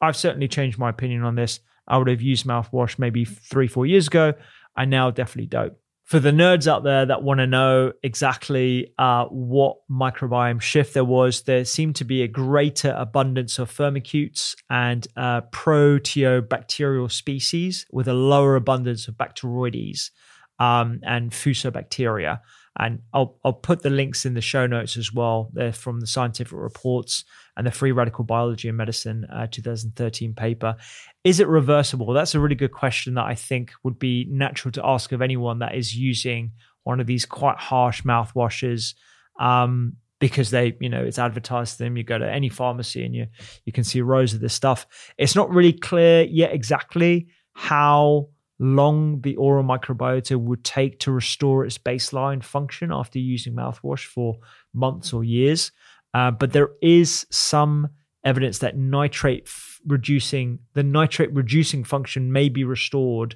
[0.00, 1.60] I've certainly changed my opinion on this.
[1.86, 4.34] I would have used mouthwash maybe three, four years ago.
[4.76, 5.74] I now definitely don't
[6.04, 11.04] for the nerds out there that want to know exactly uh, what microbiome shift there
[11.04, 18.08] was, there seemed to be a greater abundance of firmicutes and uh, proteobacterial species with
[18.08, 20.10] a lower abundance of Bacteroides
[20.58, 22.40] um, and Fusobacteria.
[22.78, 25.50] And I'll, I'll put the links in the show notes as well.
[25.52, 27.24] They're from the scientific reports
[27.56, 30.76] and the Free Radical Biology and Medicine uh, 2013 paper.
[31.22, 32.12] Is it reversible?
[32.14, 35.58] That's a really good question that I think would be natural to ask of anyone
[35.58, 36.52] that is using
[36.84, 38.94] one of these quite harsh mouthwashes.
[39.38, 41.96] Um, because they, you know, it's advertised to them.
[41.96, 43.26] You go to any pharmacy and you
[43.64, 44.86] you can see rows of this stuff.
[45.18, 48.28] It's not really clear yet exactly how
[48.62, 54.38] long the oral microbiota would take to restore its baseline function after using mouthwash for
[54.72, 55.72] months or years.
[56.14, 57.88] Uh, but there is some
[58.24, 63.34] evidence that nitrate f- reducing the nitrate reducing function may be restored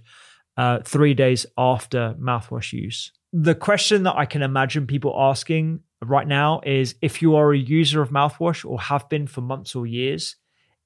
[0.56, 3.10] uh, three days after mouthwash use.
[3.32, 7.58] The question that I can imagine people asking right now is if you are a
[7.58, 10.36] user of mouthwash or have been for months or years,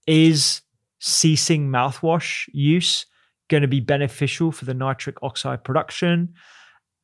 [0.07, 0.63] is
[0.99, 3.05] ceasing mouthwash use
[3.51, 6.33] going to be beneficial for the nitric oxide production.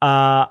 [0.01, 0.47] Uh,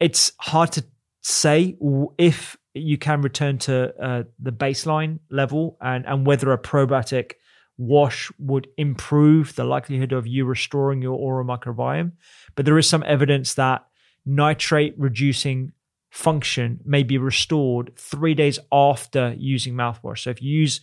[0.00, 0.84] it's hard to
[1.22, 1.76] say
[2.18, 7.32] if you can return to uh, the baseline level and, and whether a probiotic
[7.78, 12.12] wash would improve the likelihood of you restoring your oral microbiome.
[12.54, 13.86] But there is some evidence that
[14.26, 15.72] nitrate reducing
[16.10, 20.20] function may be restored three days after using mouthwash.
[20.20, 20.80] So if you use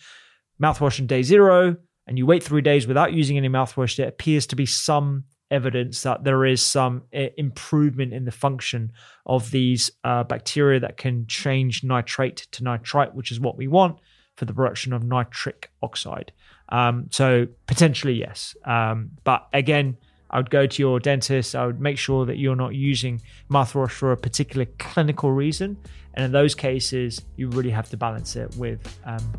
[0.61, 1.75] mouthwash on day zero
[2.07, 6.03] and you wait three days without using any mouthwash, there appears to be some evidence
[6.03, 8.91] that there is some uh, improvement in the function
[9.25, 13.97] of these uh, bacteria that can change nitrate to nitrite, which is what we want
[14.35, 16.31] for the production of nitric oxide.
[16.69, 19.97] Um, so potentially yes, um, but again,
[20.31, 21.55] I would go to your dentist.
[21.55, 25.77] I would make sure that you're not using mouthwash for a particular clinical reason,
[26.15, 29.31] and in those cases, you really have to balance it with um,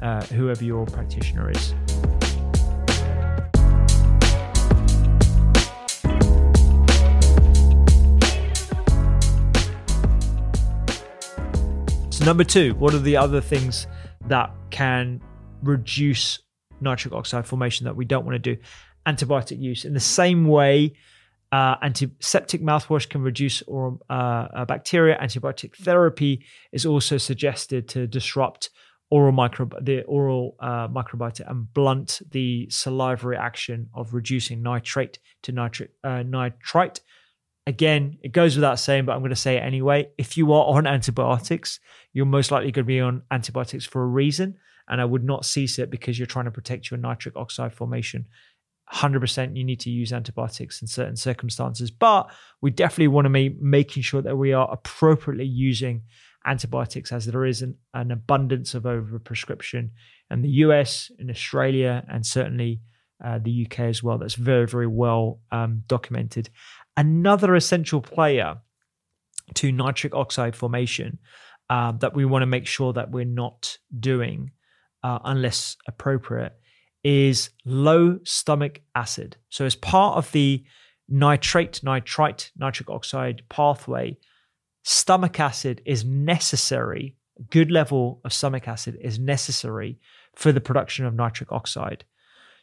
[0.00, 1.74] uh, whoever your practitioner is.
[12.10, 13.86] So, number two, what are the other things
[14.26, 15.20] that can
[15.62, 16.40] reduce
[16.80, 18.60] nitric oxide formation that we don't want to do?
[19.06, 19.84] Antibiotic use.
[19.84, 20.94] In the same way,
[21.52, 25.16] uh, antiseptic mouthwash can reduce or uh, bacteria.
[25.16, 28.70] Antibiotic therapy is also suggested to disrupt
[29.10, 35.52] oral micro the oral uh, microbiota and blunt the salivary action of reducing nitrate to
[35.52, 37.00] nitrate uh, nitrite
[37.68, 40.08] Again, it goes without saying, but I'm going to say it anyway.
[40.16, 41.80] If you are on antibiotics,
[42.14, 44.56] you're most likely going to be on antibiotics for a reason.
[44.88, 48.24] And I would not cease it because you're trying to protect your nitric oxide formation.
[48.90, 52.30] 100% you need to use antibiotics in certain circumstances, but
[52.62, 56.04] we definitely want to be making sure that we are appropriately using
[56.46, 59.90] antibiotics as there is an, an abundance of overprescription
[60.30, 62.80] in the US, in Australia, and certainly
[63.24, 64.18] uh, the UK as well.
[64.18, 66.50] That's very, very well um, documented.
[66.96, 68.58] Another essential player
[69.54, 71.18] to nitric oxide formation
[71.70, 74.52] uh, that we want to make sure that we're not doing
[75.02, 76.54] uh, unless appropriate
[77.04, 79.36] is low stomach acid.
[79.48, 80.64] So, as part of the
[81.08, 84.16] nitrate, nitrite, nitric oxide pathway,
[84.88, 87.14] stomach acid is necessary.
[87.50, 89.98] Good level of stomach acid is necessary
[90.34, 92.04] for the production of nitric oxide.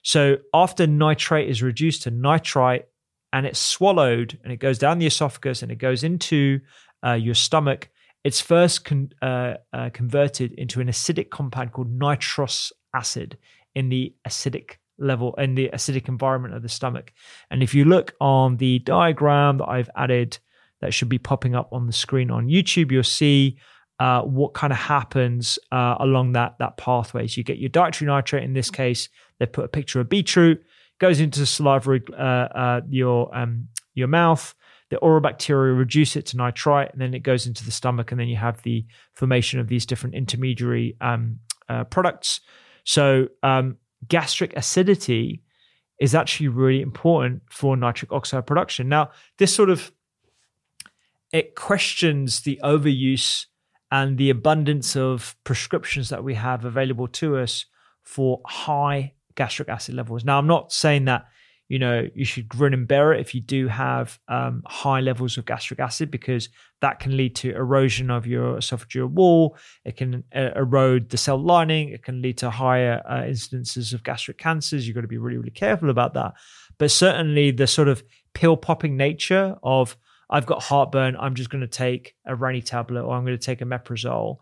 [0.01, 2.87] So, after nitrate is reduced to nitrite,
[3.31, 6.61] and it's swallowed and it goes down the esophagus and it goes into
[7.05, 7.89] uh, your stomach,
[8.23, 13.37] it's first con- uh, uh, converted into an acidic compound called nitrous acid
[13.75, 17.13] in the acidic level in the acidic environment of the stomach.
[17.51, 20.39] And if you look on the diagram that I've added
[20.85, 23.57] that should be popping up on the screen on YouTube, you'll see
[23.99, 27.27] uh, what kind of happens uh, along that that pathway.
[27.27, 28.43] So you get your dietary nitrate.
[28.43, 30.63] In this case, they put a picture of beetroot
[30.99, 34.53] goes into salivary, uh, uh, your um, your mouth.
[34.91, 38.19] The oral bacteria reduce it to nitrite, and then it goes into the stomach, and
[38.19, 42.41] then you have the formation of these different intermediary um, uh, products.
[42.83, 45.41] So um, gastric acidity
[45.99, 48.87] is actually really important for nitric oxide production.
[48.87, 49.91] Now, this sort of
[51.35, 53.47] it questions the overuse
[53.91, 57.65] and the abundance of prescriptions that we have available to us
[58.03, 60.23] for high gastric acid levels.
[60.23, 61.25] Now, I'm not saying that
[61.67, 65.37] you know you should grin and bear it if you do have um, high levels
[65.37, 66.47] of gastric acid because
[66.79, 69.57] that can lead to erosion of your esophageal wall.
[69.83, 71.89] It can uh, erode the cell lining.
[71.89, 74.87] It can lead to higher uh, incidences of gastric cancers.
[74.87, 76.35] You've got to be really really careful about that.
[76.77, 79.97] But certainly the sort of pill popping nature of
[80.29, 83.45] i've got heartburn i'm just going to take a Rani tablet or i'm going to
[83.45, 84.37] take omeprazole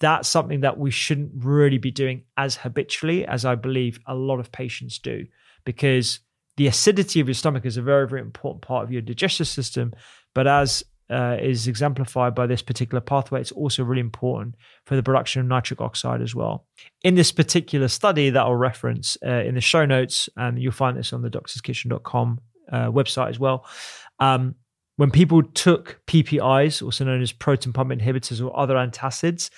[0.00, 4.38] that's something that we shouldn't really be doing as habitually as I believe a lot
[4.38, 5.26] of patients do,
[5.64, 6.20] because
[6.56, 9.92] the acidity of your stomach is a very, very important part of your digestive system.
[10.34, 15.02] But as uh, is exemplified by this particular pathway, it's also really important for the
[15.02, 16.66] production of nitric oxide as well.
[17.02, 20.96] In this particular study that I'll reference uh, in the show notes, and you'll find
[20.96, 23.66] this on the doctorskitchen.com uh, website as well.
[24.20, 24.54] Um,
[24.98, 29.48] when people took PPIs, also known as proton pump inhibitors or other antacids,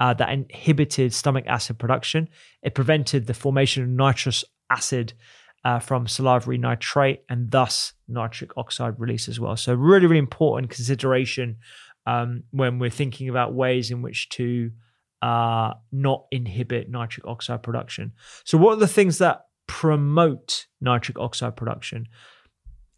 [0.00, 2.30] uh, that inhibited stomach acid production.
[2.62, 5.12] It prevented the formation of nitrous acid
[5.66, 9.54] uh, from salivary nitrate and thus nitric oxide release as well.
[9.58, 11.58] So, really, really important consideration
[12.06, 14.70] um, when we're thinking about ways in which to
[15.20, 18.12] uh, not inhibit nitric oxide production.
[18.44, 22.06] So, what are the things that promote nitric oxide production?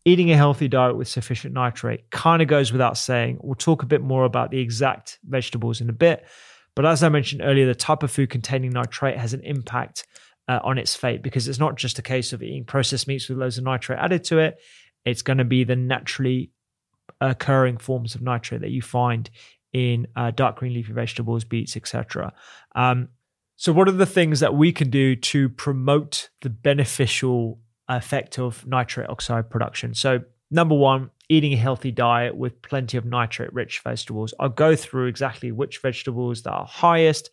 [0.05, 3.39] Eating a healthy diet with sufficient nitrate kind of goes without saying.
[3.43, 6.27] We'll talk a bit more about the exact vegetables in a bit.
[6.75, 10.07] But as I mentioned earlier, the type of food containing nitrate has an impact
[10.49, 13.39] uh, on its fate because it's not just a case of eating processed meats with
[13.39, 14.59] loads of nitrate added to it.
[15.05, 16.53] It's going to be the naturally
[17.21, 19.29] occurring forms of nitrate that you find
[19.73, 22.33] in uh, dark green leafy vegetables, beets, etc.
[22.75, 23.09] Um,
[23.57, 28.67] So, what are the things that we can do to promote the beneficial effect of
[28.67, 29.95] nitrate oxide production?
[29.95, 30.21] So,
[30.51, 34.33] number one, eating a healthy diet with plenty of nitrate rich vegetables.
[34.41, 37.31] I'll go through exactly which vegetables that are highest.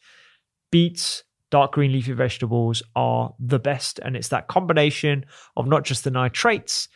[0.71, 3.99] Beets, dark green leafy vegetables are the best.
[3.99, 5.25] And it's that combination
[5.55, 6.89] of not just the nitrates,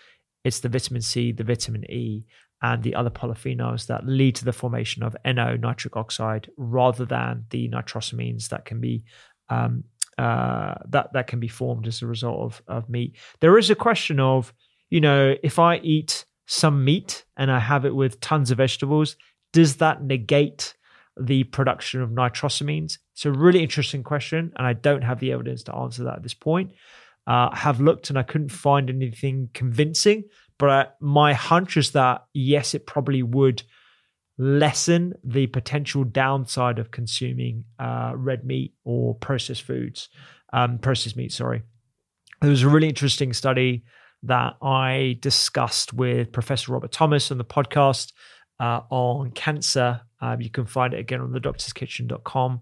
[0.44, 2.26] it's the vitamin C, the vitamin E,
[2.62, 7.46] and the other polyphenols that lead to the formation of NO, nitric oxide, rather than
[7.52, 9.04] the nitrosamines that can be
[9.50, 9.84] um,
[10.20, 13.16] uh, that that can be formed as a result of of meat.
[13.40, 14.54] There is a question of,
[14.90, 19.16] you know, if I eat some meat and I have it with tons of vegetables,
[19.54, 20.76] does that negate
[21.16, 22.98] the production of nitrosamines?
[23.14, 26.24] It's a really interesting question, and I don't have the evidence to answer that at
[26.24, 26.72] this point.
[27.26, 30.24] Uh, I have looked and I couldn't find anything convincing,
[30.58, 33.64] but I, my hunch is that yes, it probably would
[34.40, 40.10] lessen the potential downside of consuming uh, red meat or processed foods,
[40.54, 41.32] um, processed meat.
[41.32, 41.62] Sorry,
[42.42, 43.84] there was a really interesting study
[44.24, 48.14] that I discussed with Professor Robert Thomas on the podcast
[48.60, 50.02] uh, on cancer.
[50.22, 52.62] Um, you can find it again on the doctorskitchen.com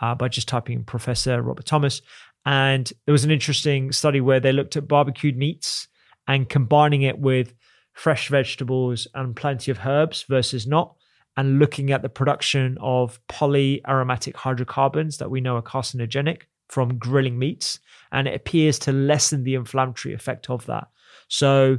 [0.00, 2.02] uh, by just typing in Professor Robert Thomas.
[2.44, 5.88] And it was an interesting study where they looked at barbecued meats
[6.26, 7.54] and combining it with
[7.92, 10.94] fresh vegetables and plenty of herbs versus not,
[11.38, 17.38] and looking at the production of polyaromatic hydrocarbons that we know are carcinogenic from grilling
[17.38, 17.78] meats.
[18.10, 20.88] And it appears to lessen the inflammatory effect of that.
[21.28, 21.78] So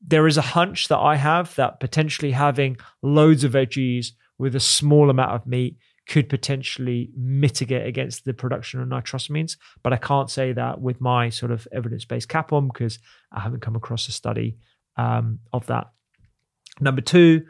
[0.00, 4.60] there is a hunch that I have that potentially having loads of veggies with a
[4.60, 5.76] small amount of meat
[6.08, 9.58] could potentially mitigate against the production of nitrosamines.
[9.82, 12.98] But I can't say that with my sort of evidence based cap on because
[13.30, 14.56] I haven't come across a study
[14.96, 15.88] um, of that.
[16.80, 17.42] Number two,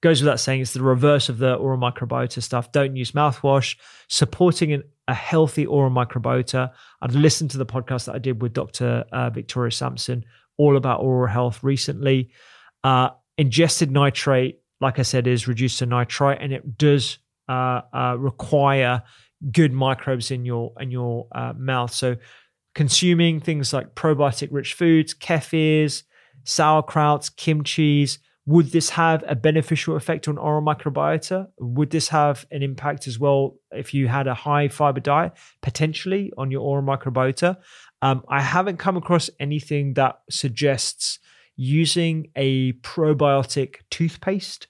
[0.00, 2.72] goes without saying, it's the reverse of the oral microbiota stuff.
[2.72, 3.76] Don't use mouthwash.
[4.08, 6.70] Supporting an, a healthy oral microbiota.
[7.02, 9.04] I've listened to the podcast that I did with Dr.
[9.10, 10.24] Uh, Victoria Sampson
[10.58, 12.30] all about oral health recently.
[12.84, 17.18] Uh, ingested nitrate, like I said, is reduced to nitrite, and it does
[17.48, 19.02] uh, uh, require
[19.52, 21.92] good microbes in your in your uh, mouth.
[21.92, 22.16] So,
[22.74, 26.02] consuming things like probiotic-rich foods, kefirs,
[26.44, 28.18] sauerkrauts, kimchi's.
[28.48, 31.48] Would this have a beneficial effect on oral microbiota?
[31.58, 36.32] Would this have an impact as well if you had a high fiber diet, potentially
[36.38, 37.58] on your oral microbiota?
[38.00, 41.18] Um, I haven't come across anything that suggests
[41.56, 44.68] using a probiotic toothpaste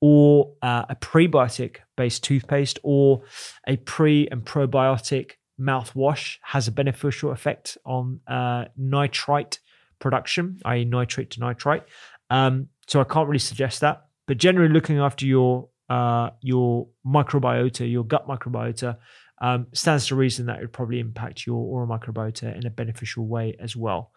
[0.00, 3.24] or uh, a prebiotic based toothpaste or
[3.66, 9.58] a pre and probiotic mouthwash has a beneficial effect on uh, nitrite
[9.98, 11.82] production, i.e., nitrate to nitrite.
[12.30, 14.06] Um, so I can't really suggest that.
[14.26, 18.96] But generally, looking after your uh, your microbiota, your gut microbiota,
[19.40, 23.26] um, stands to reason that it would probably impact your oral microbiota in a beneficial
[23.26, 24.12] way as well.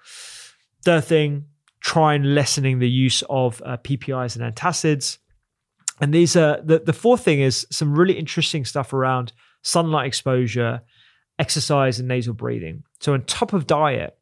[0.84, 1.46] Third thing,
[1.82, 5.18] try and lessening the use of uh, PPIs and antacids.
[6.00, 10.82] And these are the, the fourth thing is some really interesting stuff around sunlight exposure,
[11.38, 12.84] exercise, and nasal breathing.
[13.00, 14.18] So, on top of diet,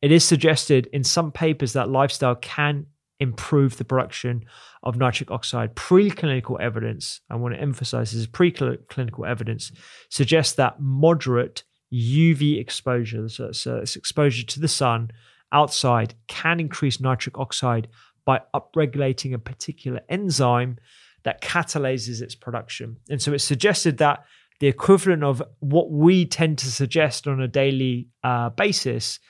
[0.00, 2.86] it is suggested in some papers that lifestyle can
[3.20, 4.44] improve the production
[4.82, 5.74] of nitric oxide.
[5.74, 9.72] Preclinical evidence, I want to emphasize this is preclinical evidence,
[10.08, 11.62] suggests that moderate
[11.92, 15.10] UV exposure, so uh, exposure to the sun
[15.52, 17.88] outside, can increase nitric oxide
[18.24, 20.78] by upregulating a particular enzyme
[21.22, 22.96] that catalyzes its production.
[23.08, 24.24] And so it's suggested that
[24.60, 29.20] the equivalent of what we tend to suggest on a daily uh, basis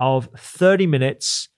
[0.00, 1.48] of 30 minutes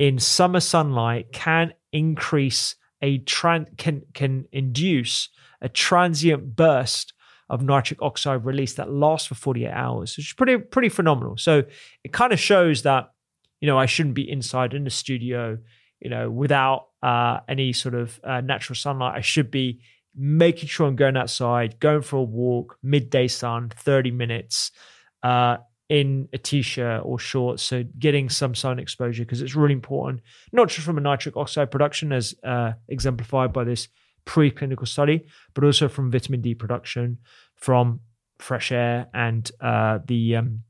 [0.00, 5.28] in summer sunlight can increase a tran- can can induce
[5.60, 7.12] a transient burst
[7.50, 11.36] of nitric oxide release that lasts for 48 hours, which is pretty pretty phenomenal.
[11.36, 11.64] So
[12.02, 13.10] it kind of shows that
[13.60, 15.58] you know I shouldn't be inside in the studio,
[16.00, 19.18] you know, without uh, any sort of uh, natural sunlight.
[19.18, 19.82] I should be
[20.16, 24.72] making sure I'm going outside, going for a walk, midday sun, 30 minutes,
[25.22, 25.58] uh,
[25.90, 30.22] in a t-shirt or shorts so getting some sun exposure because it's really important
[30.52, 33.88] not just from a nitric oxide production as uh, exemplified by this
[34.24, 37.18] preclinical study but also from vitamin d production
[37.56, 37.98] from
[38.38, 40.62] fresh air and uh, the um,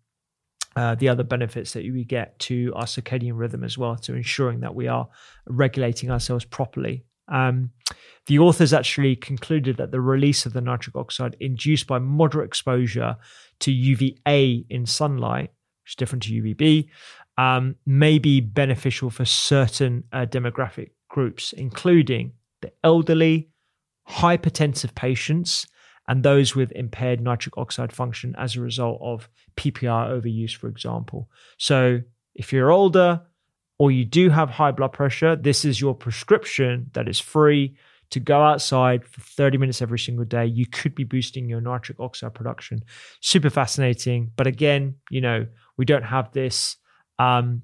[0.75, 4.61] uh, the other benefits that we get to our circadian rhythm as well to ensuring
[4.61, 5.07] that we are
[5.47, 7.71] regulating ourselves properly um,
[8.27, 13.17] the authors actually concluded that the release of the nitric oxide induced by moderate exposure
[13.61, 15.51] to UVA in sunlight,
[15.83, 16.89] which is different to UVB,
[17.39, 23.51] um, may be beneficial for certain uh, demographic groups, including the elderly,
[24.09, 25.67] hypertensive patients,
[26.09, 31.29] and those with impaired nitric oxide function as a result of PPI overuse, for example.
[31.57, 32.01] So
[32.35, 33.23] if you're older
[33.81, 37.75] or you do have high blood pressure, this is your prescription that is free
[38.11, 40.45] to go outside for 30 minutes every single day.
[40.45, 42.85] You could be boosting your nitric oxide production.
[43.21, 44.33] Super fascinating.
[44.37, 45.47] But again, you know,
[45.79, 46.77] we don't have this.
[47.19, 47.63] Um,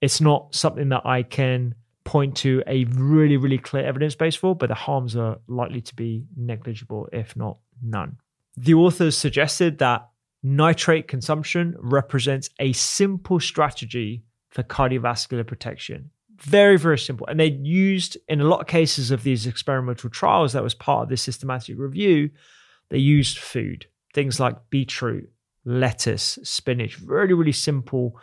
[0.00, 4.56] it's not something that I can point to a really, really clear evidence base for,
[4.56, 8.16] but the harms are likely to be negligible, if not none.
[8.56, 10.08] The authors suggested that
[10.42, 16.10] nitrate consumption represents a simple strategy for cardiovascular protection.
[16.38, 17.26] Very, very simple.
[17.26, 21.04] And they used, in a lot of cases of these experimental trials that was part
[21.04, 22.30] of this systematic review,
[22.90, 25.30] they used food, things like beetroot,
[25.64, 28.18] lettuce, spinach, really, really simple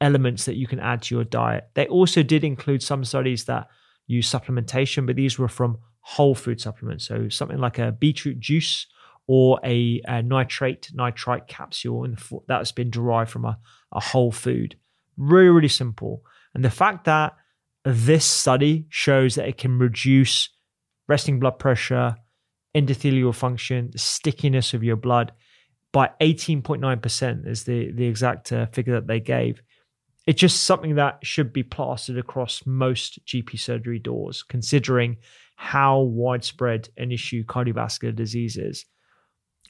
[0.00, 1.70] elements that you can add to your diet.
[1.74, 3.68] They also did include some studies that
[4.06, 7.06] use supplementation, but these were from whole food supplements.
[7.06, 8.86] So something like a beetroot juice
[9.26, 12.06] or a, a nitrate, nitrite capsule
[12.48, 13.58] that's been derived from a,
[13.92, 14.76] a whole food.
[15.16, 16.22] Really, really simple.
[16.54, 17.34] And the fact that
[17.84, 20.50] this study shows that it can reduce
[21.08, 22.16] resting blood pressure,
[22.74, 25.32] endothelial function, stickiness of your blood
[25.92, 29.60] by 18.9% is the, the exact uh, figure that they gave
[30.26, 35.16] it's just something that should be plastered across most GP surgery doors, considering
[35.56, 38.84] how widespread an issue cardiovascular disease is.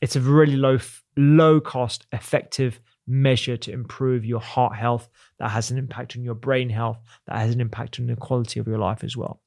[0.03, 0.79] It's a really low,
[1.17, 2.81] low cost, effective
[3.11, 5.09] measure to improve your heart health
[5.39, 8.61] that has an impact on your brain health, that has an impact on the quality
[8.61, 9.41] of your life as well.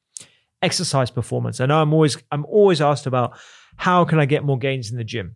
[0.62, 1.60] Exercise performance.
[1.60, 3.38] I know I'm always I'm always asked about
[3.78, 5.36] how can I get more gains in the gym?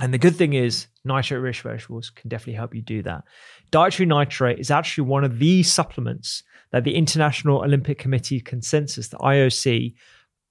[0.00, 3.24] And the good thing is, nitrate rich vegetables can definitely help you do that.
[3.70, 9.18] Dietary nitrate is actually one of the supplements that the International Olympic Committee consensus, the
[9.18, 9.94] IOC,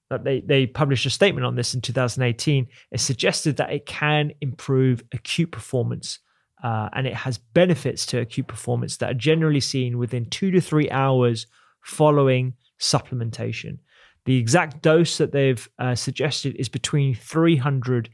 [0.10, 2.68] that they, they published a statement on this in 2018.
[2.92, 6.20] It suggested that it can improve acute performance
[6.64, 10.62] uh, and it has benefits to acute performance that are generally seen within two to
[10.62, 11.48] three hours
[11.82, 13.80] following supplementation.
[14.26, 18.10] The exact dose that they've uh, suggested is between 300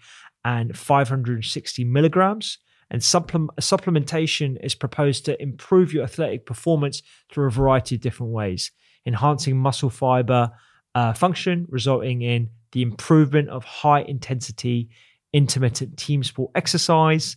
[0.45, 2.59] and 560 milligrams.
[2.89, 8.71] And supplementation is proposed to improve your athletic performance through a variety of different ways,
[9.05, 10.51] enhancing muscle fiber
[10.95, 14.89] uh, function, resulting in the improvement of high intensity
[15.33, 17.35] intermittent team sport exercise,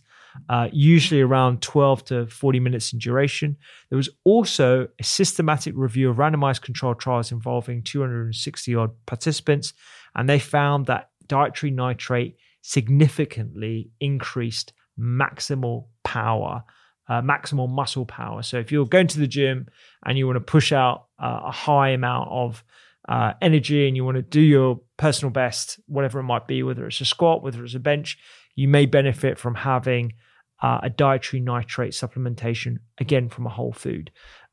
[0.49, 3.57] uh, usually around 12 to 40 minutes in duration.
[3.89, 9.73] There was also a systematic review of randomized controlled trials involving 260 odd participants,
[10.15, 16.63] and they found that dietary nitrate significantly increased maximal power,
[17.09, 18.43] uh, maximal muscle power.
[18.43, 19.67] So if you're going to the gym
[20.05, 22.63] and you want to push out uh, a high amount of
[23.09, 26.85] uh, energy and you want to do your personal best, whatever it might be, whether
[26.85, 28.17] it's a squat, whether it's a bench,
[28.55, 30.13] you may benefit from having
[30.61, 34.11] uh, a dietary nitrate supplementation, again, from a whole food.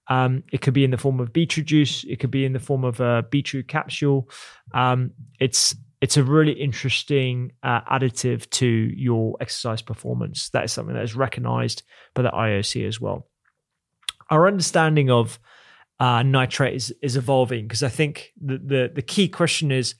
[0.08, 2.04] Um, it could be in the form of beetroot juice.
[2.04, 4.28] It could be in the form of a beetroot capsule.
[4.72, 10.48] Um, it's it's a really interesting uh, additive to your exercise performance.
[10.50, 11.82] That is something that is recognized
[12.14, 13.28] by the IOC as well.
[14.30, 15.40] Our understanding of
[15.98, 19.96] uh, nitrate is, is evolving because I think the, the, the key question is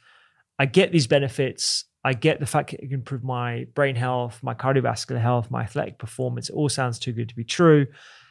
[0.58, 1.84] I get these benefits.
[2.08, 5.98] I get the fact it can improve my brain health, my cardiovascular health, my athletic
[5.98, 6.48] performance.
[6.48, 7.86] It all sounds too good to be true.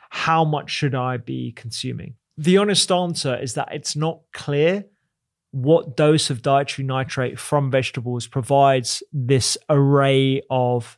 [0.09, 2.15] How much should I be consuming?
[2.39, 4.85] The honest answer is that it's not clear
[5.51, 10.97] what dose of dietary nitrate from vegetables provides this array of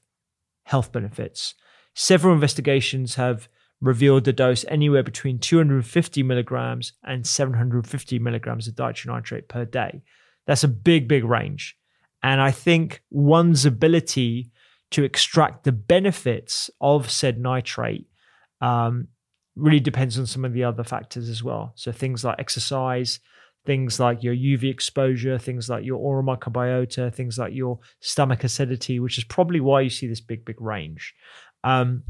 [0.63, 1.55] health benefits.
[1.95, 3.49] Several investigations have
[3.81, 10.01] revealed the dose anywhere between 250 milligrams and 750 milligrams of dietary nitrate per day.
[10.47, 11.75] That's a big, big range.
[12.21, 14.51] And I think one's ability
[14.91, 18.07] to extract the benefits of said nitrate
[18.61, 19.07] um,
[19.55, 21.71] really depends on some of the other factors as well.
[21.75, 23.19] So things like exercise,
[23.65, 28.99] things like your UV exposure, things like your oral microbiota, things like your stomach acidity,
[28.99, 31.13] which is probably why you see this big, big range.
[31.63, 32.03] Um,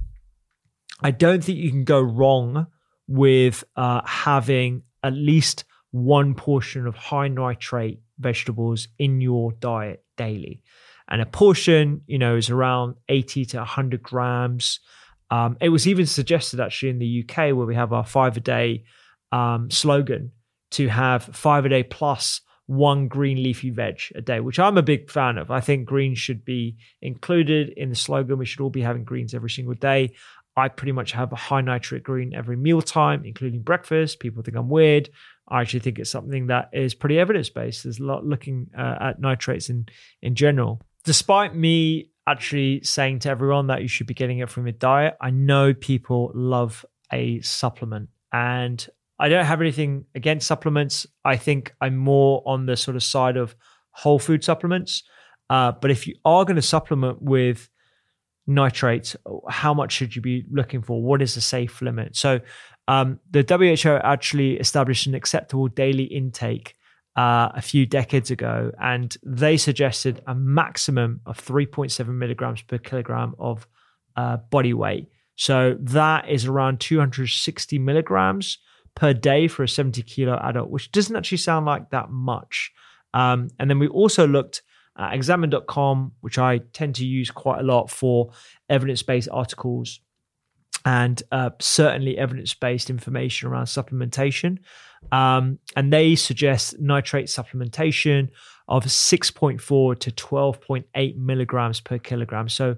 [1.01, 2.67] I don't think you can go wrong
[3.07, 10.61] with uh, having at least one portion of high nitrate vegetables in your diet daily.
[11.09, 14.79] And a portion, you know, is around 80 to 100 grams.
[15.31, 18.39] Um, it was even suggested actually in the UK where we have our five a
[18.39, 18.83] day
[19.31, 20.31] um, slogan
[20.71, 24.83] to have five a day plus one green leafy veg a day, which I'm a
[24.83, 25.49] big fan of.
[25.49, 28.37] I think greens should be included in the slogan.
[28.37, 30.11] We should all be having greens every single day.
[30.55, 34.19] I pretty much have a high nitrate green every mealtime, including breakfast.
[34.19, 35.09] People think I'm weird.
[35.49, 37.83] I actually think it's something that is pretty evidence based.
[37.83, 39.87] There's a lot looking uh, at nitrates in
[40.21, 40.81] in general.
[41.03, 45.15] despite me actually saying to everyone that you should be getting it from your diet,
[45.19, 48.09] I know people love a supplement.
[48.31, 48.87] And
[49.17, 51.07] I don't have anything against supplements.
[51.25, 53.55] I think I'm more on the sort of side of
[53.91, 55.03] whole food supplements.
[55.49, 57.69] Uh, but if you are going to supplement with
[58.45, 59.15] nitrates,
[59.49, 61.01] how much should you be looking for?
[61.01, 62.15] What is the safe limit?
[62.15, 62.39] So
[62.89, 66.75] um, the WHO actually established an acceptable daily intake
[67.15, 73.35] uh, a few decades ago, and they suggested a maximum of 3.7 milligrams per kilogram
[73.37, 73.67] of
[74.15, 75.07] uh, body weight.
[75.35, 78.57] So that is around 260 milligrams
[78.95, 82.71] per day for a 70 kilo adult, which doesn't actually sound like that much.
[83.13, 84.63] Um, and then we also looked
[84.97, 88.31] at examine.com, which I tend to use quite a lot for
[88.67, 89.99] evidence based articles
[90.85, 94.59] and uh, certainly evidence based information around supplementation.
[95.11, 98.29] Um, and they suggest nitrate supplementation
[98.67, 102.49] of 6.4 to 12.8 milligrams per kilogram.
[102.49, 102.77] So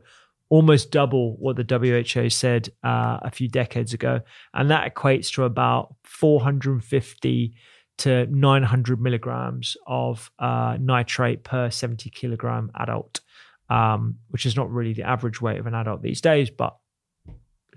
[0.49, 4.22] almost double what the WHO said uh, a few decades ago.
[4.54, 7.54] And that equates to about 450
[7.99, 13.22] to 900 milligrams of uh, nitrate per 70 kilogram adult,
[13.70, 16.76] um, which is not really the average weight of an adult these days, but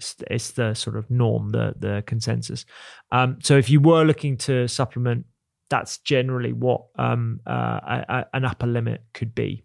[0.05, 2.65] it's, it's the sort of norm, the the consensus.
[3.13, 5.27] Um, so if you were looking to supplement,
[5.71, 9.65] that's generally what um, uh, a, a, an upper limit could be.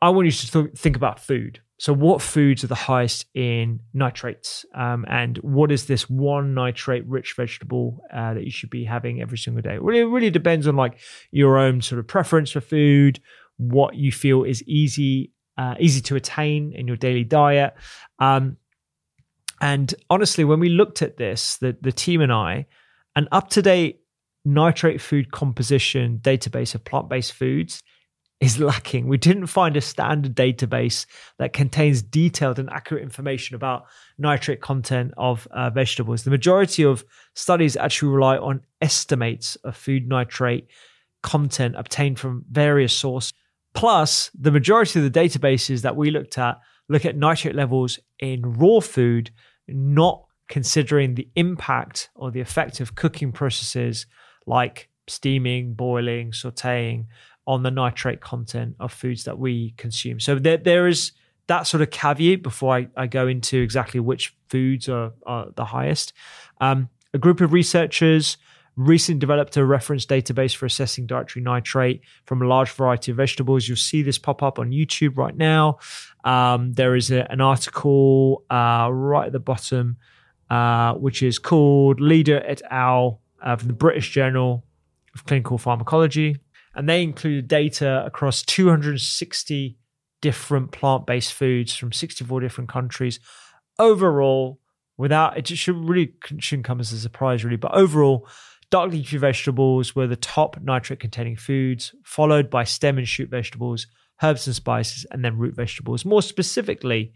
[0.00, 1.60] I want you to th- think about food.
[1.80, 4.64] So, what foods are the highest in nitrates?
[4.74, 9.20] Um, and what is this one nitrate rich vegetable uh, that you should be having
[9.20, 9.78] every single day?
[9.78, 10.98] Really, it really depends on like
[11.30, 13.20] your own sort of preference for food,
[13.58, 17.74] what you feel is easy uh, easy to attain in your daily diet.
[18.20, 18.56] Um,
[19.60, 22.66] and honestly, when we looked at this, the, the team and I,
[23.16, 24.02] an up to date
[24.44, 27.82] nitrate food composition database of plant based foods
[28.40, 29.08] is lacking.
[29.08, 31.06] We didn't find a standard database
[31.38, 33.86] that contains detailed and accurate information about
[34.16, 36.22] nitrate content of uh, vegetables.
[36.22, 37.04] The majority of
[37.34, 40.68] studies actually rely on estimates of food nitrate
[41.22, 43.32] content obtained from various sources.
[43.74, 48.42] Plus, the majority of the databases that we looked at look at nitrate levels in
[48.42, 49.30] raw food,
[49.68, 54.06] not considering the impact or the effect of cooking processes
[54.46, 57.06] like steaming, boiling, sauteing
[57.46, 60.20] on the nitrate content of foods that we consume.
[60.20, 61.12] So there, there is
[61.46, 65.64] that sort of caveat before I, I go into exactly which foods are, are the
[65.64, 66.12] highest.
[66.60, 68.36] Um, a group of researchers
[68.78, 73.68] recently developed a reference database for assessing dietary nitrate from a large variety of vegetables.
[73.68, 75.78] You'll see this pop up on YouTube right now.
[76.24, 79.96] Um, there is a, an article uh, right at the bottom,
[80.48, 83.20] uh, which is called Lidder et al.
[83.40, 84.64] Uh, from the British Journal
[85.14, 86.38] of Clinical Pharmacology.
[86.74, 89.78] And they included data across 260
[90.20, 93.20] different plant based foods from 64 different countries.
[93.78, 94.58] Overall,
[94.96, 98.26] without it should really shouldn't come as a surprise, really, but overall,
[98.70, 103.86] Dark leafy vegetables were the top nitrate containing foods, followed by stem and shoot vegetables,
[104.22, 106.04] herbs and spices, and then root vegetables.
[106.04, 107.14] More specifically,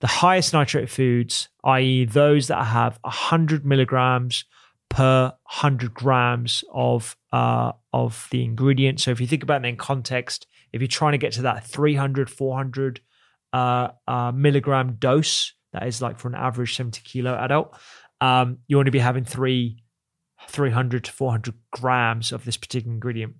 [0.00, 4.44] the highest nitrate foods, i.e., those that have 100 milligrams
[4.88, 9.00] per 100 grams of uh, of the ingredient.
[9.00, 11.64] So if you think about it in context, if you're trying to get to that
[11.66, 13.00] 300, 400
[13.52, 17.76] uh, uh, milligram dose, that is like for an average 70 kilo adult,
[18.20, 19.83] um, you want to be having three
[20.48, 23.34] 300 to 400 grams of this particular ingredient.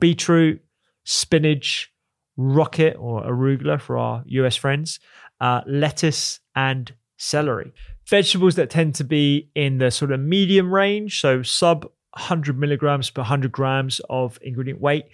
[0.00, 0.62] Beetroot,
[1.04, 1.92] spinach,
[2.36, 5.00] rocket or arugula for our US friends,
[5.40, 7.72] uh, lettuce, and celery.
[8.08, 13.10] Vegetables that tend to be in the sort of medium range, so sub 100 milligrams
[13.10, 15.04] per 100 grams of ingredient weight,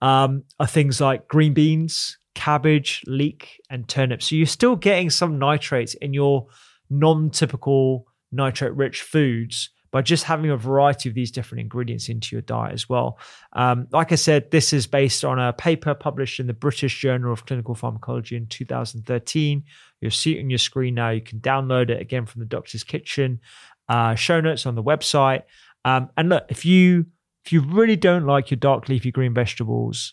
[0.00, 4.22] um, are things like green beans, cabbage, leek, and turnip.
[4.22, 6.46] So you're still getting some nitrates in your
[6.88, 12.34] non typical nitrate rich foods by just having a variety of these different ingredients into
[12.34, 13.18] your diet as well.
[13.54, 17.32] Um, like I said, this is based on a paper published in the British Journal
[17.32, 19.64] of Clinical Pharmacology in 2013.
[20.00, 21.10] You'll see it on your screen now.
[21.10, 23.40] You can download it again from the Doctor's Kitchen.
[23.88, 25.42] Uh, show notes on the website.
[25.84, 27.06] Um, and look, if you
[27.44, 30.12] if you really don't like your dark leafy green vegetables,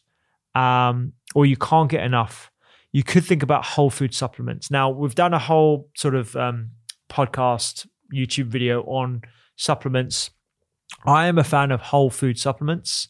[0.54, 2.50] um, or you can't get enough,
[2.94, 4.72] you could think about whole food supplements.
[4.72, 6.70] Now we've done a whole sort of um,
[7.10, 9.22] podcast, YouTube video on
[9.56, 10.32] supplements.
[11.06, 13.08] I am a fan of whole food supplements.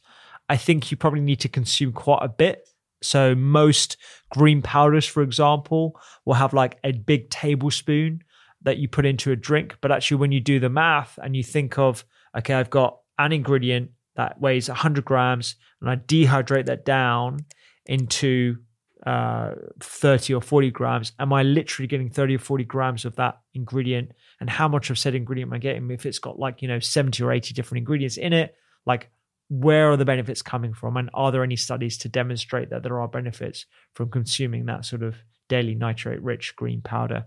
[0.49, 2.67] I think you probably need to consume quite a bit.
[3.01, 3.97] So, most
[4.29, 8.23] green powders, for example, will have like a big tablespoon
[8.61, 9.77] that you put into a drink.
[9.81, 12.03] But actually, when you do the math and you think of,
[12.37, 17.45] okay, I've got an ingredient that weighs 100 grams and I dehydrate that down
[17.85, 18.57] into
[19.05, 19.51] uh,
[19.81, 24.11] 30 or 40 grams, am I literally getting 30 or 40 grams of that ingredient?
[24.39, 25.91] And how much of said ingredient am I getting?
[25.91, 29.11] If it's got like, you know, 70 or 80 different ingredients in it, like
[29.49, 30.97] where are the benefits coming from?
[30.97, 35.03] And are there any studies to demonstrate that there are benefits from consuming that sort
[35.03, 35.15] of
[35.49, 37.25] daily nitrate rich green powder?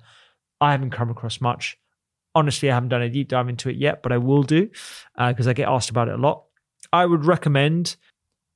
[0.61, 1.79] I haven't come across much.
[2.35, 4.69] Honestly, I haven't done a deep dive into it yet, but I will do
[5.17, 6.45] because uh, I get asked about it a lot.
[6.93, 7.97] I would recommend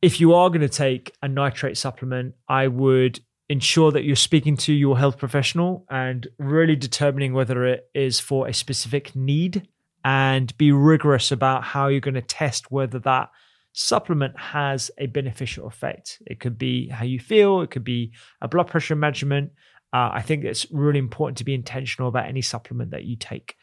[0.03, 4.57] if you are going to take a nitrate supplement, I would ensure that you're speaking
[4.57, 9.69] to your health professional and really determining whether it is for a specific need
[10.05, 13.31] and be rigorous about how you're going to test whether that
[13.73, 16.21] supplement has a beneficial effect.
[16.27, 19.53] It could be how you feel, it could be a blood pressure measurement.
[19.93, 23.57] Uh, I think it's really important to be intentional about any supplement that you take.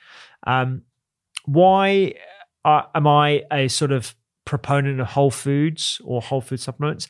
[0.46, 0.84] Um,
[1.46, 2.14] why
[2.64, 4.16] uh, am I a sort of
[4.50, 7.08] proponent of whole foods or whole food supplements,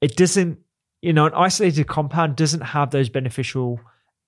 [0.00, 0.58] it doesn't,
[1.02, 3.78] you know, an isolated compound doesn't have those beneficial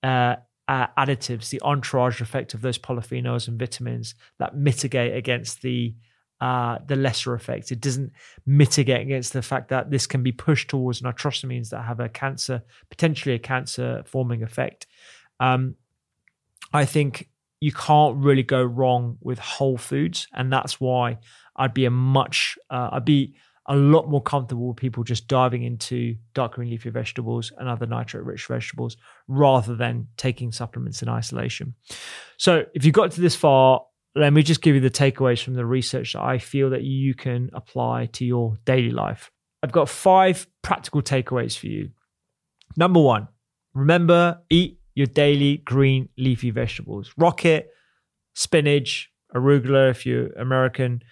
[0.03, 0.35] uh,
[0.67, 5.95] uh, additives, the entourage effect of those polyphenols and vitamins that mitigate against the
[6.39, 7.71] uh, the lesser effects.
[7.71, 8.11] It doesn't
[8.45, 12.61] mitigate against the fact that this can be pushed towards nitrosamines that have a cancer,
[12.91, 14.85] potentially a cancer forming effect.
[15.39, 15.73] Um,
[16.71, 17.29] I think
[17.59, 21.17] you can't really go wrong with whole foods, and that's why
[21.55, 23.35] I'd be a much, uh, I'd be
[23.67, 27.85] a lot more comfortable with people just diving into dark green leafy vegetables and other
[27.85, 28.95] nitrate rich vegetables
[29.27, 31.73] rather than taking supplements in isolation.
[32.37, 33.83] So, if you got to this far,
[34.15, 37.13] let me just give you the takeaways from the research that I feel that you
[37.13, 39.31] can apply to your daily life.
[39.61, 41.89] I've got five practical takeaways for you.
[42.75, 43.27] Number one,
[43.73, 47.13] remember eat your daily green leafy vegetables.
[47.17, 47.69] Rocket,
[48.33, 51.03] spinach, arugula if you're American,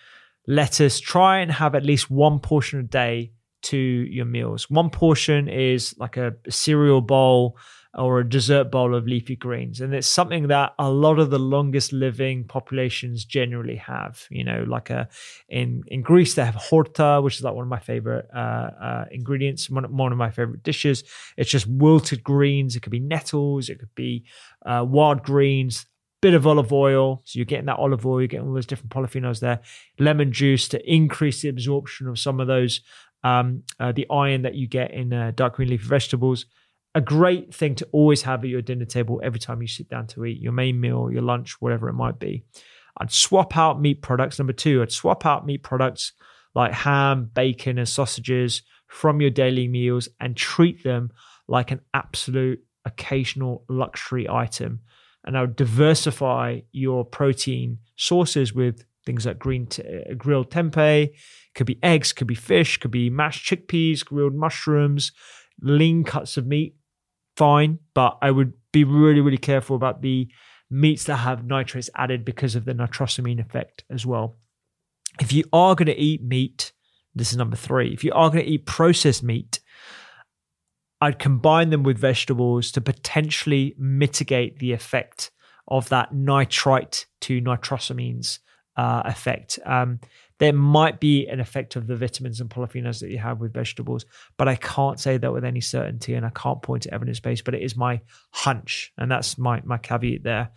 [0.47, 0.99] lettuce.
[0.99, 3.31] Try and have at least one portion a day
[3.61, 4.71] to your meals.
[4.71, 7.59] One portion is like a cereal bowl
[7.95, 9.79] or a dessert bowl of leafy greens.
[9.79, 14.25] And it's something that a lot of the longest living populations generally have.
[14.29, 15.07] You know, like a
[15.49, 19.05] in in Greece they have horta, which is like one of my favorite uh, uh,
[19.11, 21.03] ingredients, one, one, of my favorite dishes.
[21.37, 22.75] It's just wilted greens.
[22.75, 23.69] It could be nettles.
[23.69, 24.25] It could be
[24.65, 25.85] uh, wild greens
[26.25, 27.21] bit of olive oil.
[27.23, 29.59] So you're getting that olive oil, you're getting all those different polyphenols there.
[29.99, 32.81] Lemon juice to increase the absorption of some of those,
[33.23, 36.47] um, uh, the iron that you get in uh, dark green leafy vegetables.
[36.95, 40.07] A great thing to always have at your dinner table every time you sit down
[40.07, 42.43] to eat your main meal, your lunch, whatever it might be.
[42.97, 44.39] I'd swap out meat products.
[44.39, 46.13] Number two, I'd swap out meat products
[46.55, 51.11] like ham, bacon, and sausages from your daily meals and treat them
[51.47, 54.79] like an absolute occasional luxury item
[55.25, 61.09] and I would diversify your protein sources with things like green t- uh, grilled tempeh,
[61.55, 65.11] could be eggs, could be fish, could be mashed chickpeas, grilled mushrooms,
[65.61, 66.75] lean cuts of meat.
[67.35, 70.27] Fine, but I would be really, really careful about the
[70.69, 74.37] meats that have nitrates added because of the nitrosamine effect as well.
[75.19, 76.71] If you are going to eat meat,
[77.13, 77.93] this is number three.
[77.93, 79.59] If you are going to eat processed meat,
[81.01, 85.31] I'd combine them with vegetables to potentially mitigate the effect
[85.67, 88.39] of that nitrite to nitrosamines
[88.77, 89.59] uh, effect.
[89.65, 89.99] Um,
[90.39, 94.05] there might be an effect of the vitamins and polyphenols that you have with vegetables,
[94.37, 97.41] but I can't say that with any certainty and I can't point to evidence base,
[97.41, 98.91] but it is my hunch.
[98.97, 100.49] And that's my, my caveat there.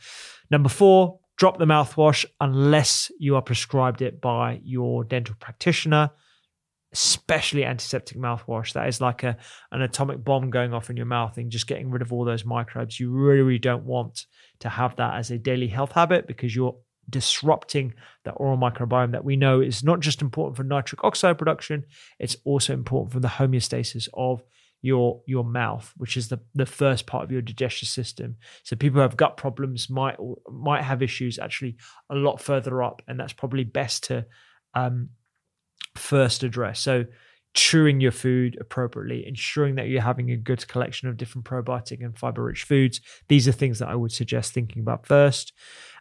[0.51, 6.11] Number four, drop the mouthwash unless you are prescribed it by your dental practitioner
[6.93, 8.73] especially antiseptic mouthwash.
[8.73, 9.37] That is like a
[9.73, 12.45] an atomic bomb going off in your mouth and just getting rid of all those
[12.45, 12.99] microbes.
[12.99, 14.27] You really, really don't want
[14.61, 16.77] to have that as a daily health habit because you're
[17.09, 17.95] disrupting
[18.25, 21.85] the oral microbiome that we know is not just important for nitric oxide production,
[22.19, 24.43] it's also important for the homeostasis of
[24.81, 28.37] your your mouth, which is the the first part of your digestive system.
[28.63, 30.17] So people who have gut problems might
[30.49, 31.77] might have issues actually
[32.11, 34.27] a lot further up, and that's probably best to
[34.75, 35.11] um,
[35.97, 36.81] first address.
[36.81, 37.07] So,
[37.55, 42.17] chewing your food appropriately, ensuring that you're having a good collection of different probiotic and
[42.17, 43.01] fiber rich foods.
[43.29, 45.53] These are things that I would suggest thinking about first.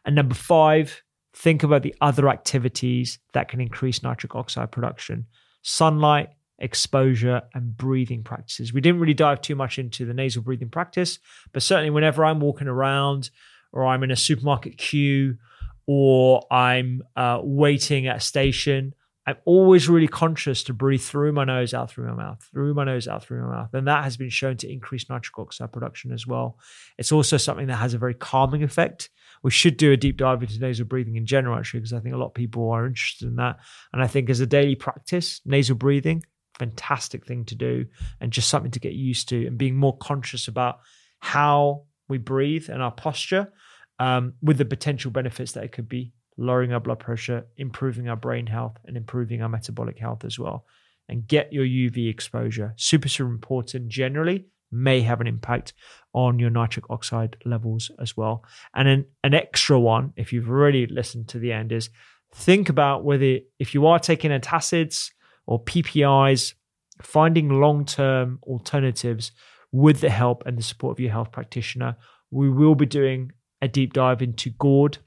[0.08, 1.03] And number five,
[1.36, 5.28] think about the other activities that can increase nitric oxide production
[5.64, 6.30] sunlight,
[6.60, 8.72] exposure, and breathing practices.
[8.72, 11.20] We didn't really dive too much into the nasal breathing practice,
[11.51, 13.30] but certainly whenever I'm walking around
[13.74, 15.38] or I'm in a supermarket queue
[15.86, 18.93] or I'm uh, waiting at a station,
[19.26, 22.86] I'm always really conscious to breathe through my nose, out through my mouth, through my
[22.86, 23.74] nose, out through my mouth.
[23.74, 26.58] And that has been shown to increase nitric oxide production as well.
[26.97, 29.10] It's also something that has a very calming effect.
[29.43, 32.15] We should do a deep dive into nasal breathing in general, actually, because I think
[32.15, 33.57] a lot of people are interested in that.
[33.93, 36.23] And I think as a daily practice, nasal breathing,
[36.57, 37.85] fantastic thing to do
[38.19, 40.79] and just something to get used to and being more conscious about
[41.19, 43.51] how we breathe and our posture
[43.99, 48.15] um, with the potential benefits that it could be lowering our blood pressure, improving our
[48.15, 50.65] brain health, and improving our metabolic health as well.
[51.09, 52.73] And get your UV exposure.
[52.75, 55.73] Super, super important generally, may have an impact
[56.18, 58.43] on your nitric oxide levels as well.
[58.74, 61.91] And then an extra one, if you've really listened to the end, is
[62.34, 65.11] think about whether if you are taking antacids
[65.45, 66.55] or PPIs,
[67.03, 69.32] finding long term alternatives
[69.72, 71.95] with the help and the support of your health practitioner.
[72.32, 74.97] We will be doing a deep dive into GORD,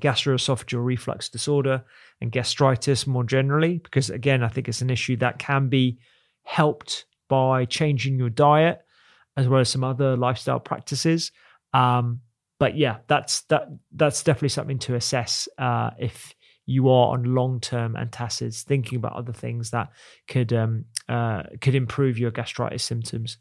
[0.00, 1.82] gastroesophageal reflux disorder,
[2.20, 5.98] and gastritis more generally, because again, I think it's an issue that can be
[6.42, 8.82] helped by changing your diet
[9.36, 11.32] as well as some other lifestyle practices.
[11.74, 12.20] Um,
[12.58, 16.34] but yeah, that's that that's definitely something to assess uh, if
[16.64, 19.90] you are on long term antacids, thinking about other things that
[20.28, 23.38] could um, uh, could improve your gastritis symptoms.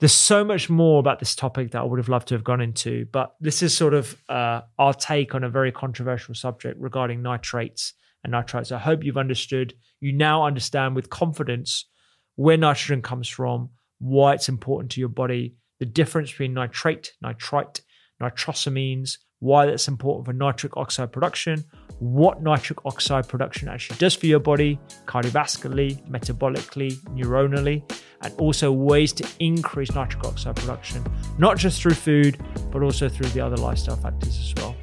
[0.00, 2.60] There's so much more about this topic that I would have loved to have gone
[2.60, 7.22] into, but this is sort of uh, our take on a very controversial subject regarding
[7.22, 8.72] nitrates and nitrites.
[8.72, 9.74] I hope you've understood.
[10.00, 11.86] You now understand with confidence
[12.34, 13.70] where nitrogen comes from,
[14.02, 17.82] why it's important to your body, the difference between nitrate, nitrite,
[18.20, 21.62] nitrosamines, why that's important for nitric oxide production,
[22.00, 27.80] what nitric oxide production actually does for your body, cardiovascularly, metabolically, neuronally,
[28.22, 31.04] and also ways to increase nitric oxide production,
[31.38, 34.74] not just through food, but also through the other lifestyle factors as well.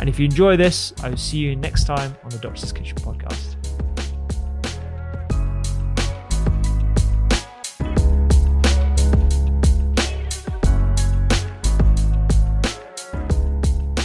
[0.00, 2.98] And if you enjoy this, I will see you next time on the Doctor's Kitchen
[2.98, 3.55] podcast.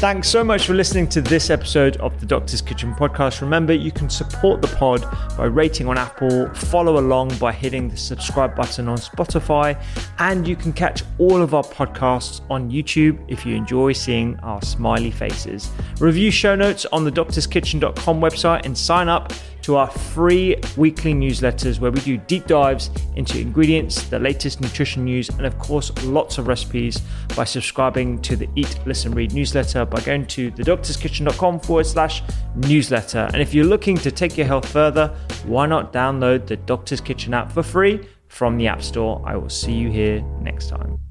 [0.02, 3.42] Thanks so much for listening to this episode of the Doctor's Kitchen podcast.
[3.42, 5.06] Remember, you can support the pod
[5.38, 9.80] by rating on Apple, follow along by hitting the subscribe button on Spotify,
[10.18, 14.60] and you can catch all of our podcasts on YouTube if you enjoy seeing our
[14.64, 15.70] smiley faces.
[16.00, 19.32] Review show notes on the doctorskitchen.com website and sign up
[19.64, 25.06] to our free weekly newsletters where we do deep dives into ingredients, the latest nutrition
[25.06, 27.02] news, and of course, lots of recipes
[27.36, 32.24] by subscribing to the Eat, Listen, Read newsletter by going to thedoctorskitchen.com forward slash
[32.56, 33.30] newsletter.
[33.34, 35.08] And if you're looking to take your health further,
[35.46, 39.22] why not download the Doctor's Kitchen app for free from the App Store?
[39.26, 41.11] I will see you here next time.